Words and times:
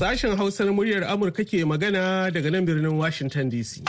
Sashen 0.00 0.34
Hausa 0.34 0.64
na 0.64 0.72
muryar 0.72 1.04
Amurka 1.04 1.44
ke 1.44 1.60
magana 1.60 2.32
daga 2.32 2.48
nan 2.50 2.64
birnin 2.64 2.96
Washington 2.96 3.50
DC. 3.52 3.84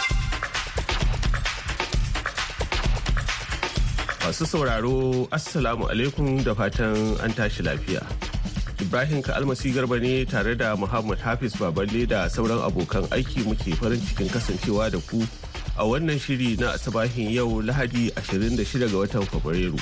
Masu 4.20 4.44
sauraro, 4.44 5.30
Assalamu 5.32 5.88
alaikum 5.88 6.44
da 6.44 6.52
fatan 6.54 7.16
an 7.24 7.32
tashi 7.32 7.64
lafiya. 7.64 8.04
Ibrahim 8.84 9.24
Ka'almasi 9.24 9.72
Garba 9.72 10.02
ne 10.04 10.26
tare 10.26 10.54
da 10.54 10.76
Muhammad 10.76 11.18
Hafiz 11.18 11.56
Baballe 11.56 12.04
da 12.06 12.28
sauran 12.28 12.60
abokan 12.60 13.08
aiki 13.16 13.48
muke 13.48 13.72
farin 13.80 14.04
cikin 14.04 14.28
kasancewa 14.36 14.92
da 14.92 15.00
ku 15.08 15.24
a 15.80 15.88
wannan 15.88 16.20
shiri 16.20 16.60
na 16.60 16.76
asabahin 16.76 17.32
yau 17.32 17.64
Lahadi 17.64 18.12
26 18.20 18.84
ga 18.92 18.98
watan 19.00 19.24
Fabrairu. 19.32 19.80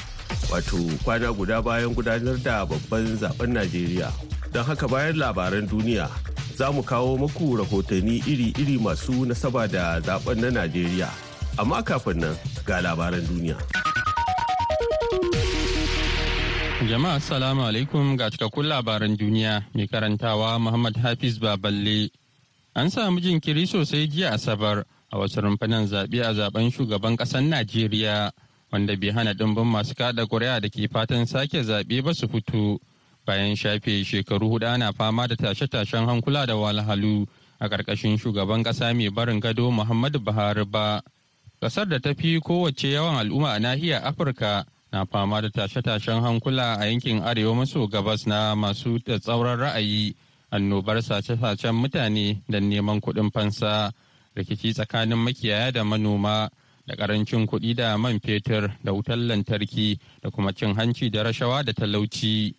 Wato 0.53 0.77
kwana 1.01 1.33
guda 1.33 1.57
bayan 1.65 1.89
gudanar 1.97 2.37
da 2.37 2.67
babban 2.69 3.17
zaɓen 3.17 3.49
Najeriya. 3.57 4.13
Don 4.51 4.65
haka 4.65 4.87
bayan 4.89 5.17
labaran 5.21 5.67
duniya 5.69 6.09
za 6.57 6.71
mu 6.73 6.81
kawo 6.83 7.17
muku 7.17 7.53
rahotanni 7.57 8.17
iri-iri 8.25 8.81
masu 8.81 9.25
nasaba 9.25 9.67
da 9.69 9.99
zaɓen 10.01 10.41
na 10.41 10.49
Najeriya. 10.49 11.09
Amma 11.61 11.83
kafin 11.85 12.17
nan 12.17 12.35
ga 12.65 12.81
labaran 12.81 13.21
duniya. 13.29 13.55
Jama'a 16.89 17.21
assalamu 17.21 17.61
alaikum 17.61 18.17
ga 18.17 18.29
cikakkun 18.33 18.65
labaran 18.65 19.13
duniya 19.13 19.69
mai 19.77 19.85
karantawa 19.87 20.57
Muhammad 20.59 20.97
Hafiz 20.97 21.37
Baballe. 21.37 22.09
An 22.75 22.89
samu 22.89 23.21
jinkiri 23.21 23.67
sosai 23.69 24.07
jiya 24.09 24.33
Asabar 24.33 24.81
a 25.13 25.17
wasu 25.17 25.41
rumfunan 25.45 25.85
zaɓe 25.85 26.25
a 26.25 26.33
zaɓen 26.33 26.71
shugaban 26.73 27.13
ƙasar 27.17 27.45
Najeriya 27.45 28.31
wanda 28.73 28.97
bai 28.97 29.11
hana 29.13 29.33
ɗimbin 29.33 29.65
masu 29.69 29.93
kaɗa 29.93 30.25
ƙuri'a 30.25 30.59
da 30.61 30.69
ke 30.69 30.89
fatan 30.89 31.27
sake 31.27 31.61
zaɓe 31.61 32.01
ba 32.03 32.13
su 32.13 32.25
fito. 32.27 32.79
Bayan 33.29 33.55
shafe 33.55 34.03
shekaru 34.03 34.49
huɗu 34.49 34.65
ana 34.65 34.91
fama 34.93 35.27
da 35.27 35.35
tashe-tashen 35.35 36.05
hankula 36.09 36.47
da 36.47 36.55
walhalu 36.57 37.27
a 37.59 37.69
ƙarƙashin 37.69 38.17
shugaban 38.17 38.63
ƙasa 38.63 38.89
mai 38.95 39.09
barin 39.09 39.39
gado 39.39 39.69
muhammadu 39.71 40.17
buhari 40.19 40.65
ba 40.65 41.01
ƙasar 41.61 41.85
da 41.89 41.99
ta 41.99 42.13
fi 42.17 42.39
kowace 42.41 42.89
yawan 42.89 43.21
al'umma 43.21 43.53
a 43.53 43.59
nahiyar 43.59 44.01
afirka 44.03 44.65
na 44.91 45.05
fama 45.05 45.41
da 45.41 45.49
tashe-tashen 45.49 46.21
hankula 46.25 46.79
a 46.81 46.85
yankin 46.89 47.21
arewa 47.21 47.55
maso 47.55 47.87
gabas 47.87 48.25
na 48.25 48.55
masu 48.55 48.97
tsauran 48.97 49.59
ra'ayi 49.59 50.15
annobar 50.51 50.97
sace-sacen 51.03 51.75
mutane 51.77 52.41
da 52.49 52.57
neman 52.59 52.99
kuɗin 52.99 53.29
fansa 53.31 53.91
rikici 54.35 54.73
tsakanin 54.73 55.17
makiyaya 55.21 55.71
da 55.71 55.83
manoma 55.83 56.49
da 56.87 56.95
ƙarancin 56.95 57.45
kuɗi 57.45 57.75
da 57.75 57.95
man 57.97 58.19
fetur 58.19 58.73
da 58.83 58.91
wutar 58.91 59.17
lantarki 59.17 59.99
da 60.23 60.31
kuma 60.31 60.51
cin 60.51 60.73
hanci 60.73 61.11
da 61.11 61.21
rashawa 61.21 61.63
da 61.63 61.73
talauci. 61.73 62.55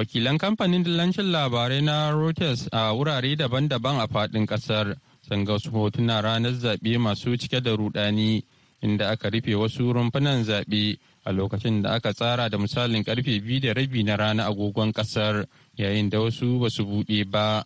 Wakilan 0.00 0.38
kamfanin 0.40 0.80
dillancin 0.82 1.28
labarai 1.28 1.84
na 1.84 2.08
reuters 2.16 2.64
a 2.72 2.88
wurare 2.96 3.36
daban-daban 3.36 4.00
a 4.00 4.06
faɗin 4.08 4.46
ƙasar 4.48 4.96
sun 5.28 5.44
ga 5.44 5.52
wasu 5.52 5.70
hotuna 5.70 6.22
ranar 6.24 6.52
zaɓe 6.56 6.96
masu 6.98 7.36
cike 7.36 7.60
da 7.60 7.76
rudani 7.76 8.42
inda 8.82 9.10
aka 9.12 9.28
rufe 9.30 9.52
wasu 9.54 9.92
rumfunan 9.92 10.44
zaɓe 10.44 10.96
a 11.24 11.32
lokacin 11.32 11.82
da 11.82 11.90
aka 12.00 12.12
tsara 12.12 12.48
da 12.48 12.56
misalin 12.58 13.04
ƙarfe 13.04 13.40
biyu 13.44 13.60
da 13.60 13.72
rabi 13.74 14.02
na 14.02 14.16
rana 14.16 14.44
agogon 14.48 14.92
ƙasar 14.92 15.44
yayin 15.76 16.08
da 16.08 16.18
wasu 16.18 16.58
ba 16.60 16.70
su 16.70 16.84
buɗe 16.84 17.24
ba. 17.30 17.62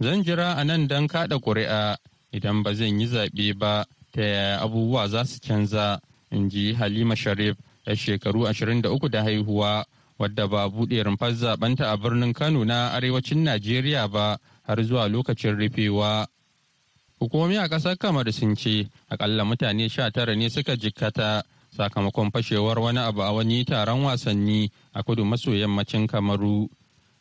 Zan 0.00 0.22
jira 0.22 0.54
a 0.56 0.64
nan 0.64 0.86
don 0.86 1.08
kaɗa 1.08 1.40
ƙuri'a 1.42 1.96
idan 2.32 2.62
ba 2.62 2.74
zan 2.74 3.00
yi 3.00 3.06
zaɓe 3.06 3.58
ba 3.58 3.84
ta 4.12 4.22
yaya 4.22 4.60
abubuwa 4.62 5.08
za 5.08 5.24
su 5.24 5.40
canza 5.40 6.00
in 6.30 6.48
ji 6.48 6.72
halima 6.74 7.16
sharif 7.16 7.56
yar 7.86 7.96
shekaru 7.96 8.46
23 8.46 9.08
da 9.10 9.22
haihuwa 9.22 9.84
wadda 10.18 10.48
ba 10.48 10.68
buɗe 10.68 11.02
rumfar 11.04 11.32
zaɓenta 11.32 11.90
a 11.92 11.96
birnin 11.96 12.32
Kano 12.32 12.64
na 12.64 12.90
arewacin 12.92 13.44
Najeriya 13.44 14.08
ba 14.08 14.38
har 14.62 14.82
zuwa 14.82 15.08
lokacin 15.08 15.56
rufewa. 15.58 16.26
Hukumomi 17.20 17.56
a 17.56 17.68
ƙasar 17.68 17.96
Kamar 17.98 18.30
sun 18.32 18.54
ce 18.56 18.88
akalla 19.10 19.44
mutane 19.44 19.88
sha 19.90 20.10
tara 20.10 20.34
ne 20.34 20.48
suka 20.48 20.76
jikkata 20.76 21.42
sakamakon 21.76 22.30
fashewar 22.30 22.78
wani 22.78 22.98
abu 22.98 23.20
a 23.22 23.32
wani 23.32 23.64
taron 23.64 24.02
wasanni 24.04 24.70
a 24.94 25.02
kudu 25.02 25.24
maso 25.24 25.50
yammacin 25.52 26.06
Kamaru. 26.08 26.68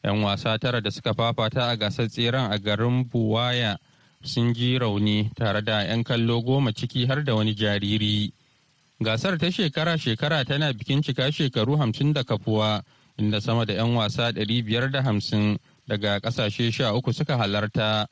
'Yan 0.03 0.21
wasa 0.21 0.57
tara 0.59 0.81
da 0.81 0.89
suka 0.91 1.13
fafata 1.13 1.69
a 1.71 1.75
gasar 1.77 2.07
tseren 2.07 2.51
a 2.51 2.57
garin 2.59 3.03
Buwaya 3.09 3.77
sun 4.23 4.53
ji 4.53 4.77
rauni 4.77 5.29
tare 5.35 5.61
da 5.61 5.81
'yan 5.83 6.03
kallo 6.03 6.41
goma 6.41 6.71
ciki 6.71 7.05
har 7.07 7.23
da 7.23 7.35
wani 7.35 7.53
jariri. 7.55 8.31
Gasar 9.01 9.37
ta 9.37 9.47
shekara-shekara 9.51 10.45
tana 10.45 10.73
bikin 10.73 11.01
cika 11.03 11.31
shekaru 11.31 11.75
hamsin 11.77 12.13
da 12.13 12.23
kafuwa 12.23 12.83
inda 13.17 13.41
sama 13.41 13.65
da 13.65 13.73
'yan 13.73 13.93
wasa 13.95 14.31
biyar 14.33 14.91
da 14.91 15.01
hamsin 15.03 15.57
daga 15.87 16.19
ƙasashe 16.19 16.71
sha 16.71 16.93
uku 16.93 17.13
suka 17.13 17.37
halarta. 17.37 18.07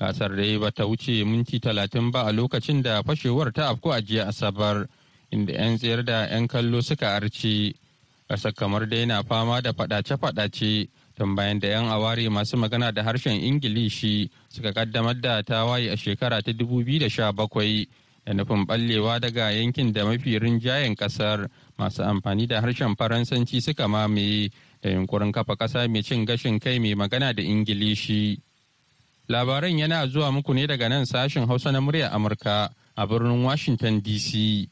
Gasar 0.00 0.36
da 0.36 0.58
ba 0.60 0.70
ta 0.70 0.84
wuce 0.86 1.24
minti 1.26 1.58
talatin 1.58 2.10
ba 2.12 2.22
a 2.26 2.32
lokacin 2.32 2.82
da 2.82 3.02
fashewar 3.02 3.52
ta 3.52 3.72
afku 3.74 3.90
a 3.90 4.00
jiya 4.00 4.28
Asabar, 4.28 4.86
inda 5.32 5.52
'yan 5.52 5.76
tsayar 5.78 6.04
da 6.04 6.26
'yan 6.30 6.46
kallo 6.46 6.80
suka 6.80 7.16
arce. 7.16 7.74
Ƙasar 8.30 8.54
kamar 8.54 8.86
dai 8.88 9.06
na 9.06 9.22
fama 9.22 9.60
da 9.60 9.72
faɗace-faɗace 9.72 10.88
tun 11.16 11.34
bayan 11.34 11.58
da 11.58 11.68
'yan 11.68 11.86
aware 11.90 12.28
masu 12.30 12.56
magana 12.56 12.92
da 12.94 13.02
harshen 13.02 13.42
Ingilishi 13.42 14.30
suka 14.48 14.72
kaddamar 14.72 15.20
da 15.20 15.42
tawaye 15.42 15.90
a 15.90 15.96
shekara 15.96 16.42
ta 16.42 16.52
2017 16.52 17.86
da 18.28 18.34
nufin 18.34 18.66
ɓallewa 18.66 19.20
daga 19.20 19.50
yankin 19.50 19.92
da 19.92 20.04
mafi 20.04 20.38
rinjayen 20.38 20.94
ƙasar. 20.94 21.48
Masu 21.78 22.02
amfani 22.02 22.46
da 22.46 22.60
harshen 22.60 22.94
faransanci 22.96 23.62
suka 23.62 23.88
mamaye 23.88 24.50
da 24.82 24.90
yunkurin 24.90 25.32
kafa 25.32 25.56
ƙasa 25.56 25.88
mai 25.88 26.02
cin 26.02 26.26
gashin 26.26 26.60
kai 26.60 26.78
mai 26.78 26.92
magana 26.94 27.32
da 27.34 27.42
ingilishi. 27.42 28.38
Labaran 29.28 29.78
yana 29.78 30.06
zuwa 30.06 30.30
muku 30.32 30.52
ne 30.54 30.66
daga 30.66 30.88
nan 30.88 31.04
sashen 31.06 31.46
hausa 31.48 31.72
na 31.72 31.80
muryar 31.80 32.12
amurka 32.12 32.68
a 32.96 33.06
birnin 33.06 33.42
washington 33.44 34.00
dc 34.02 34.68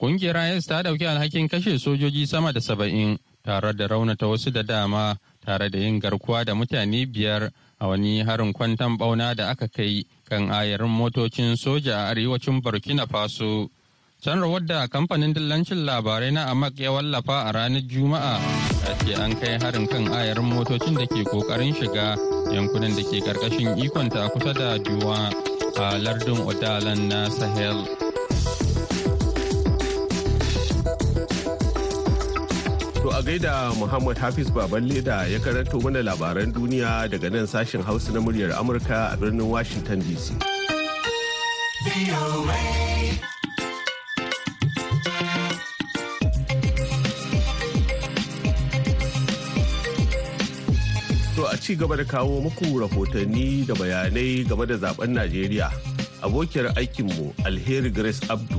ƙungiyar 0.00 0.56
is 0.56 0.66
ta 0.66 0.82
ɗauki 0.82 1.06
alhakin 1.06 1.48
kashe 1.48 1.78
sojoji 1.78 2.26
sama 2.26 2.52
da 2.52 2.60
saba'in 2.60 3.18
tare 3.44 3.72
da 3.72 3.86
raunata 3.86 4.26
wasu 4.26 4.50
da 4.52 4.62
dama 4.62 5.16
tare 5.44 5.68
da 5.70 5.78
yin 5.78 6.00
garkuwa 6.00 6.44
da 6.44 6.54
mutane 6.54 7.06
biyar 7.06 7.50
a 7.80 7.86
wani 7.88 8.22
harin 8.24 8.52
kwantan 8.52 8.96
bauna 8.98 9.34
da 9.34 9.50
aka 9.50 9.68
kai 9.68 10.04
kan 10.28 10.48
ayarin 10.50 10.88
motocin 10.88 11.56
soja 11.56 11.94
a 11.98 12.10
arewacin 12.14 12.62
burkina 12.62 13.06
faso. 13.06 13.68
Sanarwar 14.22 14.64
da 14.66 14.88
kamfanin 14.88 15.34
dillancin 15.34 15.84
labarai 15.84 16.32
na 16.32 16.46
amak 16.50 16.78
ya 16.80 16.90
wallafa 16.92 17.44
a 17.48 17.52
ranar 17.52 17.82
juma'a 17.84 18.40
ya 18.86 18.92
ce 19.04 19.12
an 19.14 19.36
kai 19.40 19.58
harin 19.60 19.86
kan 19.86 20.08
ayarin 20.08 20.44
motocin 20.48 20.94
da 20.96 21.06
ke 21.06 21.22
ƙoƙarin 21.24 21.74
shiga 21.76 22.16
yankunan 22.50 22.96
da 22.96 23.02
ke 23.04 23.20
ƙarƙashin 23.20 23.76
ikonta 23.76 24.28
kusa 24.32 24.52
da 24.54 24.78
duwa 24.78 25.30
a 25.76 25.98
lardin 25.98 26.40
odalan 26.48 27.08
na 27.08 27.28
sahel. 27.28 28.05
To 33.06 33.12
a 33.14 33.22
gaida 33.22 33.70
Muhammad 33.78 34.18
Hafiz 34.18 34.50
Baballe 34.50 34.98
da 35.00 35.22
ya 35.30 35.38
karanto 35.38 35.78
mana 35.80 36.02
labaran 36.02 36.50
duniya 36.52 37.06
daga 37.08 37.30
nan 37.30 37.46
sashen 37.46 37.78
Hausa 37.86 38.10
na 38.10 38.18
muryar 38.18 38.50
Amurka 38.58 39.14
a 39.14 39.16
birnin 39.16 39.46
Washington 39.48 40.02
DC. 40.02 40.34
To 51.36 51.46
a 51.46 51.56
ci 51.62 51.76
gaba 51.76 51.96
da 51.96 52.02
kawo 52.02 52.42
muku 52.42 52.74
rahotanni 52.82 53.64
da 53.70 53.74
bayanai 53.78 54.42
game 54.48 54.66
da 54.66 54.74
zaɓen 54.82 55.14
Najeriya. 55.14 55.70
Abokiyar 56.26 56.74
aikinmu 56.74 57.30
Alheri 57.46 57.94
Grace 57.94 58.26
Abdu 58.28 58.58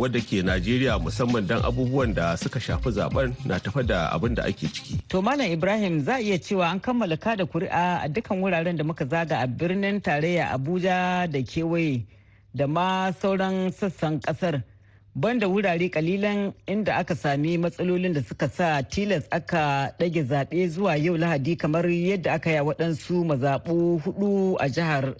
wadda 0.00 0.16
ke 0.24 0.40
Najeriya 0.40 0.96
musamman 0.98 1.44
don 1.46 1.60
abubuwan 1.60 2.14
da 2.16 2.32
suka 2.36 2.56
shafi 2.60 2.88
zaɓen 2.90 3.34
na 3.44 3.58
tafa 3.60 3.82
da 3.84 4.08
abin 4.16 4.32
da 4.34 4.42
ake 4.48 4.64
ciki. 4.72 4.96
To 5.12 5.20
Malam 5.20 5.44
Ibrahim 5.52 6.00
za 6.00 6.14
a 6.16 6.20
iya 6.24 6.38
cewa 6.40 6.72
an 6.72 6.80
kammala 6.80 7.20
kada 7.20 7.44
kuri'a 7.44 8.00
a 8.04 8.08
dukkan 8.08 8.40
wuraren 8.40 8.76
da 8.80 8.84
muka 8.84 9.04
zaga 9.04 9.42
a 9.44 9.46
birnin 9.46 10.00
tarayya 10.00 10.56
Abuja 10.56 11.28
da 11.30 11.38
kewaye 11.44 12.06
da 12.56 12.64
ma 12.66 13.12
sauran 13.12 13.68
sassan 13.76 14.20
ƙasar. 14.24 14.62
Banda 15.14 15.48
wurare 15.48 15.88
kalilan 15.90 16.52
inda 16.66 16.96
aka 16.96 17.14
sami 17.16 17.58
matsalolin 17.58 18.12
da 18.14 18.22
suka 18.22 18.48
sa 18.48 18.82
tilas 18.82 19.26
aka 19.30 19.90
ɗage 19.98 20.22
zaɓe 20.22 20.68
zuwa 20.68 20.96
yau 20.96 21.16
lahadi 21.16 21.56
kamar 21.56 21.84
yadda 21.90 22.32
aka 22.32 22.50
yi 22.50 22.60
waɗansu 22.60 23.24
mazaɓu 23.26 23.98
huɗu 24.04 24.56
a 24.60 24.68
jihar 24.68 25.14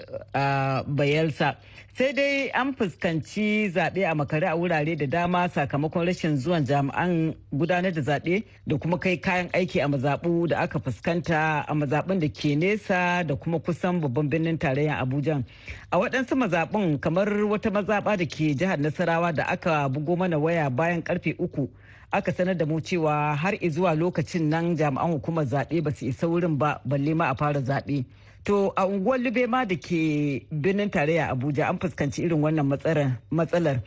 bayelsa. 0.86 1.56
Sai 1.98 2.12
dai 2.12 2.48
an 2.54 2.72
fuskanci 2.72 3.68
zaɓe 3.74 4.04
a 4.10 4.14
makare 4.14 4.46
a 4.48 4.56
wurare 4.56 4.96
da 4.96 5.06
dama 5.06 5.48
sakamakon 5.48 6.06
rashin 6.06 6.36
zuwan 6.36 6.64
jami'an 6.64 7.34
gudanar 7.52 7.92
da 7.92 8.00
zaɓe 8.00 8.44
da 8.66 8.76
kuma 8.78 8.96
kai 8.98 9.16
kayan 9.20 9.48
aiki 9.52 9.80
a 9.84 9.88
mazaɓu 9.88 10.48
da 10.48 10.58
aka 10.60 10.78
fuskanta 10.78 11.64
a 11.68 11.74
mazaɓun 11.74 12.20
da 12.20 12.28
ke 12.28 12.54
nesa 12.56 13.22
da 13.26 13.34
kuma 13.36 13.58
kusan 13.58 14.00
babban 14.00 14.30
birnin 14.30 14.56
tarayyar 14.58 15.02
abuja. 15.02 15.42
A 15.90 15.98
waɗansu 15.98 16.36
mazaɓun 16.38 17.00
kamar 17.00 17.28
wata 17.44 17.70
mazaɓa 17.70 18.16
da 18.16 18.24
ke 18.24 18.54
jihar 18.54 18.78
nasarawa 18.78 19.34
da 19.34 19.44
aka 19.48 19.79
bugo 19.88 20.16
mana 20.16 20.38
waya 20.38 20.70
bayan 20.70 21.02
ƙarfe 21.02 21.34
uku 21.38 21.68
aka 22.12 22.32
sanar 22.32 22.56
da 22.56 22.66
mu 22.66 22.80
cewa 22.80 23.34
har 23.36 23.54
zuwa 23.70 23.94
lokacin 23.94 24.48
nan 24.48 24.76
jami'an 24.76 25.12
hukumar 25.12 25.44
zaɓe 25.46 25.82
ba 25.82 25.90
su 25.94 26.06
isa 26.06 26.26
wurin 26.28 26.58
ba 26.58 26.80
balle 26.84 27.14
ma 27.14 27.28
a 27.30 27.34
fara 27.34 27.60
zaɓe 27.60 28.04
To 28.44 28.72
a 28.76 28.86
unguwar 28.86 29.18
Lubema 29.20 29.66
da 29.68 29.76
ke 29.76 30.46
birnin 30.50 30.88
tarayya 30.90 31.28
Abuja 31.30 31.68
an 31.68 31.76
fuskanci 31.78 32.22
irin 32.24 32.40
wannan 32.40 32.66
matsalar. 33.30 33.82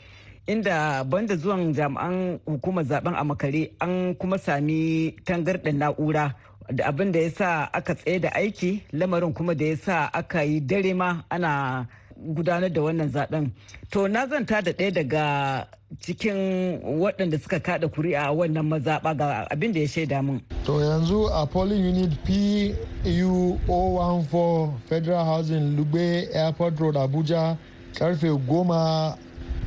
Inda 0.48 1.04
banda 1.04 1.36
zuwan 1.36 1.74
jami'an 1.74 2.38
hukumar 2.46 2.84
zaɓen 2.86 3.16
a 3.18 3.24
makare 3.24 3.72
an 3.82 4.14
kuma 4.16 4.38
sami 4.38 5.16
tangarɗin 5.26 5.78
na'ura 5.80 6.36
da 6.72 6.86
abin 6.86 7.12
da 7.12 7.20
ya 7.20 7.30
sa 7.32 7.70
aka 7.74 7.96
tsaye 7.96 8.20
da 8.20 8.30
aiki 8.30 8.84
lamarin 8.94 9.34
kuma 9.34 9.56
da 9.56 9.66
ya 9.66 9.76
sa 9.78 10.06
aka 10.14 10.44
yi 10.46 10.60
dare 10.62 10.94
ma 10.94 11.24
ana 11.30 11.88
gudanar 12.18 12.70
da 12.74 12.82
wannan 12.82 13.10
zaɓen. 13.12 13.52
To 13.92 14.08
na 14.08 14.28
zanta 14.28 14.62
da 14.62 14.72
ɗaya 14.72 14.92
daga 14.94 15.68
cikin 16.00 16.80
waɗanda 17.00 17.40
suka 17.42 17.60
kada 17.60 17.88
kuri'a 17.88 18.28
a 18.28 18.34
wannan 18.34 18.66
mazaɓa 18.70 19.18
ga 19.18 19.48
abin 19.52 19.74
da 19.74 19.80
ya 19.80 19.88
shaida 19.88 20.22
min. 20.24 20.42
To 20.66 20.80
yanzu 20.80 21.30
a 21.34 21.46
polling 21.46 21.84
unit 21.86 22.12
PU 22.26 23.58
014 23.68 24.74
Federal 24.88 25.26
Housing 25.26 25.76
Lugbe 25.78 26.28
Airport 26.34 26.80
Road 26.80 26.96
Abuja 26.96 27.58
ƙarfe 27.94 28.30
goma 28.48 29.18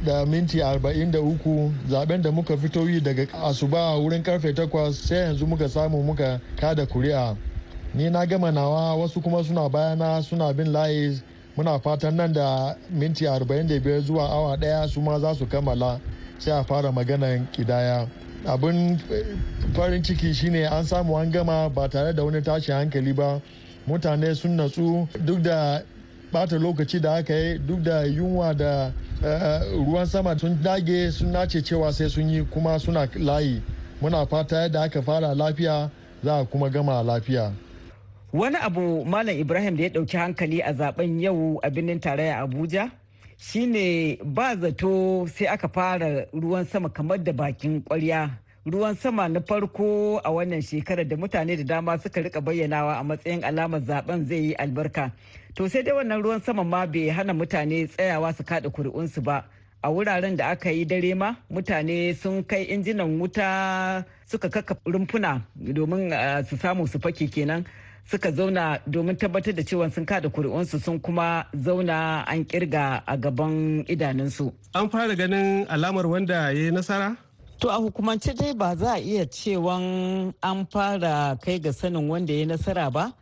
da 0.04 0.24
minti 0.26 0.58
43 0.60 1.72
zaɓen 1.88 2.22
da 2.22 2.30
muka 2.30 2.56
fito 2.56 2.88
yi 2.88 3.00
daga 3.00 3.26
asuba 3.44 3.96
wurin 3.98 4.22
ƙarfe 4.22 4.52
8 4.54 4.92
sai 4.92 5.16
yanzu 5.16 5.46
muka 5.46 5.68
samu 5.68 6.02
muka 6.02 6.40
kada 6.56 6.86
kuri'a. 6.86 7.36
Ni 7.94 8.10
na 8.10 8.26
gama 8.26 8.50
nawa 8.52 8.96
wasu 8.96 9.22
kuma 9.22 9.42
suna 9.44 9.68
bayana 9.70 10.22
suna 10.22 10.52
bin 10.52 10.72
layi 10.72 11.20
muna 11.56 11.78
fatan 11.80 12.16
nan 12.16 12.32
da 12.32 12.74
minti 12.90 13.24
45 13.24 14.00
zuwa 14.00 14.28
awa 14.28 14.56
ɗaya 14.56 14.88
su 14.88 15.00
ma 15.00 15.18
za 15.18 15.34
su 15.34 15.46
kammala 15.46 16.00
sai 16.38 16.52
a 16.58 16.64
fara 16.64 16.92
maganan 16.92 17.46
kidaya 17.52 18.06
abin 18.46 18.98
farin 19.74 20.02
ciki 20.02 20.34
shine 20.34 20.64
an 20.66 20.84
samu 20.84 21.16
an 21.16 21.30
gama 21.32 21.68
ba 21.70 21.88
tare 21.88 22.12
da 22.14 22.24
wani 22.24 22.42
tashi 22.42 22.72
hankali 22.72 23.12
ba. 23.14 23.40
Mutane 23.88 24.34
sun 24.36 24.56
natsu 24.56 25.08
duk 25.24 25.42
da 25.42 25.80
bata 26.32 26.58
lokaci 26.58 27.00
da 27.00 27.14
aka 27.16 27.34
yi 27.34 27.58
duk 27.58 27.82
da 27.82 28.02
yunwa 28.04 28.54
da 28.56 28.92
ruwan 29.72 30.06
sama 30.06 30.38
sun 30.38 30.58
dage 30.62 31.10
sun 31.12 31.32
nace 31.32 31.62
cewa 31.62 31.92
sai 31.92 32.08
sun 32.08 32.28
yi 32.28 32.44
kuma 32.50 32.78
suna 32.78 33.06
layi. 33.14 33.62
Muna 34.02 34.26
fata 34.26 34.56
yadda 34.56 34.82
aka 34.82 35.02
fara 35.02 35.34
lafiya 35.34 35.90
za 36.24 36.38
a 36.40 36.44
kuma 36.44 36.68
gama 36.70 37.02
lafiya. 37.02 37.52
Wani 38.32 38.56
abu 38.56 39.04
Malam 39.04 39.38
Ibrahim 39.38 39.76
da 39.76 39.82
ya 39.84 39.88
ɗauki 39.90 40.16
hankali 40.18 40.60
a 40.62 40.72
zaɓen 40.72 41.20
yau 41.20 41.60
a 41.62 41.70
birnin 41.70 42.00
tarayya 42.00 42.40
Abuja 42.42 42.90
shine 43.38 44.18
ba 44.24 44.56
zato 44.56 45.26
sai 45.28 45.46
aka 45.46 45.68
fara 45.68 46.26
ruwan 46.32 46.64
sama 46.66 46.88
kamar 46.88 47.18
da 47.24 47.32
bakin 47.32 47.82
kwarya. 47.82 48.30
Ruwan 48.66 48.96
sama 48.96 49.28
na 49.28 49.40
farko 49.40 50.18
a 50.24 50.30
wannan 50.32 50.60
shekarar 50.62 51.06
da 51.08 51.16
mutane 51.16 51.56
da 51.56 51.62
dama 51.64 51.98
suka 51.98 52.20
riƙa 52.20 52.40
bayyanawa 52.44 52.98
a 52.98 53.04
matsayin 53.04 53.42
alamar 53.44 53.80
zaɓen 53.80 54.26
zai 54.26 54.36
yi 54.50 54.54
albarka. 54.54 55.12
To 55.54 55.68
sai 55.68 55.82
dai 55.82 55.94
wannan 55.94 56.22
ruwan 56.22 56.42
sama 56.42 56.64
ma 56.64 56.84
bai 56.86 57.08
hana 57.08 57.32
mutane 57.32 57.86
tsayawa 57.88 58.34
su 58.34 58.42
kada 58.44 58.68
kuri'unsu 58.70 59.22
ba. 59.22 59.44
a 59.82 59.88
wuraren 59.90 60.36
da 60.36 60.48
aka 60.50 60.70
yi 60.70 60.84
dare 60.84 61.14
ma 61.14 61.36
mutane 61.50 62.14
sun 62.16 62.42
kai 62.44 62.64
injinan 62.64 63.20
wuta 63.20 64.04
suka 64.26 64.48
kaka 64.50 64.74
rumfuna 64.84 65.42
domin 65.54 66.10
su 66.48 66.56
samu 66.56 66.86
su 66.88 66.98
fake 66.98 67.30
kenan 67.30 67.64
suka 68.10 68.30
zauna 68.32 68.78
domin 68.86 69.16
tabbatar 69.16 69.54
da 69.54 69.62
cewa 69.62 69.90
sun 69.90 70.06
kada 70.06 70.28
kuri'unsu 70.28 70.78
sun 70.80 71.00
kuma 71.00 71.44
zauna 71.54 72.22
an 72.26 72.44
ƙirga 72.44 73.02
a 73.06 73.16
gaban 73.16 73.84
idanunsu. 73.88 74.52
An 74.74 74.88
fara 74.90 75.16
ganin 75.16 75.66
alamar 75.68 76.06
wanda 76.06 76.34
ya 76.34 76.48
yi 76.50 76.70
nasara? 76.70 77.16
To 77.60 77.68
a 77.68 77.78
hukumance 77.80 78.32
dai 78.36 78.52
ba 78.54 78.76
za 78.76 78.94
a 78.94 79.00
iya 79.00 79.26
cewan 79.26 80.32
an 80.42 80.66
fara 80.66 81.36
kai 81.42 81.58
ga 81.58 81.72
sanin 81.72 82.08
wanda 82.08 82.32
ya 82.32 82.38
yi 82.38 82.46
nasara 82.46 82.92
ba. 82.92 83.12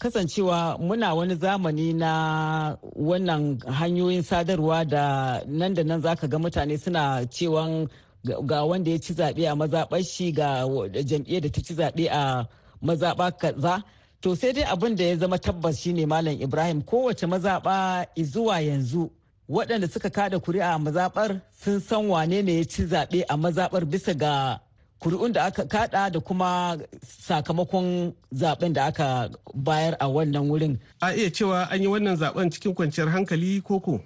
Kasancewa 0.00 0.78
muna 0.80 1.14
wani 1.14 1.34
zamani 1.36 1.92
na 1.94 2.76
wannan 2.96 3.60
hanyoyin 3.68 4.22
sadarwa 4.22 4.88
da 4.88 5.42
nan 5.46 5.74
da 5.74 5.82
nan 5.82 6.00
zaka 6.00 6.26
ga 6.28 6.38
mutane 6.38 6.78
suna 6.80 7.26
cewan 7.28 7.86
ga 8.24 8.64
wanda 8.64 8.90
ya 8.90 8.98
ci 8.98 9.12
zaɓe 9.14 9.44
a 9.46 9.54
mazaɓar 9.54 10.02
shi 10.04 10.32
ga 10.32 10.64
jam'iyyar 11.04 11.42
da 11.42 11.48
ta 11.50 11.60
ci 11.60 11.74
zaɓe 11.74 12.08
a 12.10 12.48
mazaɓa 12.82 13.30
kaza. 13.38 13.82
To 14.22 14.36
sai 14.36 14.52
dai 14.52 14.62
abin 14.64 14.94
da 14.96 15.04
ya 15.04 15.16
zama 15.16 15.38
tabbas 15.38 15.80
shine 15.82 16.06
Malam 16.06 16.40
Ibrahim 16.40 16.82
kowace 16.82 17.26
mazaɓa 17.26 18.06
zuwa 18.22 18.60
yanzu 18.60 19.10
waɗanda 19.50 19.88
suka 19.90 20.10
kada 20.10 20.38
kuri'a 20.38 20.74
a 20.74 20.78
mazaɓar 20.78 21.40
sun 21.64 21.80
san 21.80 22.06
wane 22.08 22.42
ne 22.42 22.58
ya 22.58 22.64
ci 22.64 22.84
zaɓe 22.86 23.24
a 23.28 23.36
mazaɓar 23.36 23.84
bisa 23.84 24.14
ga 24.14 24.60
kuri'un 25.00 25.32
da 25.32 25.44
aka 25.46 25.64
kada 25.66 26.10
da 26.10 26.20
kuma 26.20 26.78
sakamakon 27.26 28.14
zaɓen 28.34 28.72
da 28.72 28.84
aka 28.86 29.28
bayar 29.54 29.96
a 29.98 30.06
wannan 30.08 30.48
wurin. 30.48 30.78
A 31.00 31.12
iya 31.16 31.28
cewa 31.30 31.66
an 31.70 31.82
yi 31.82 31.88
wannan 31.88 32.16
zaɓen 32.16 32.50
cikin 32.52 32.74
kwanciyar 32.74 33.08
hankali 33.10 33.60
koko? 33.60 34.00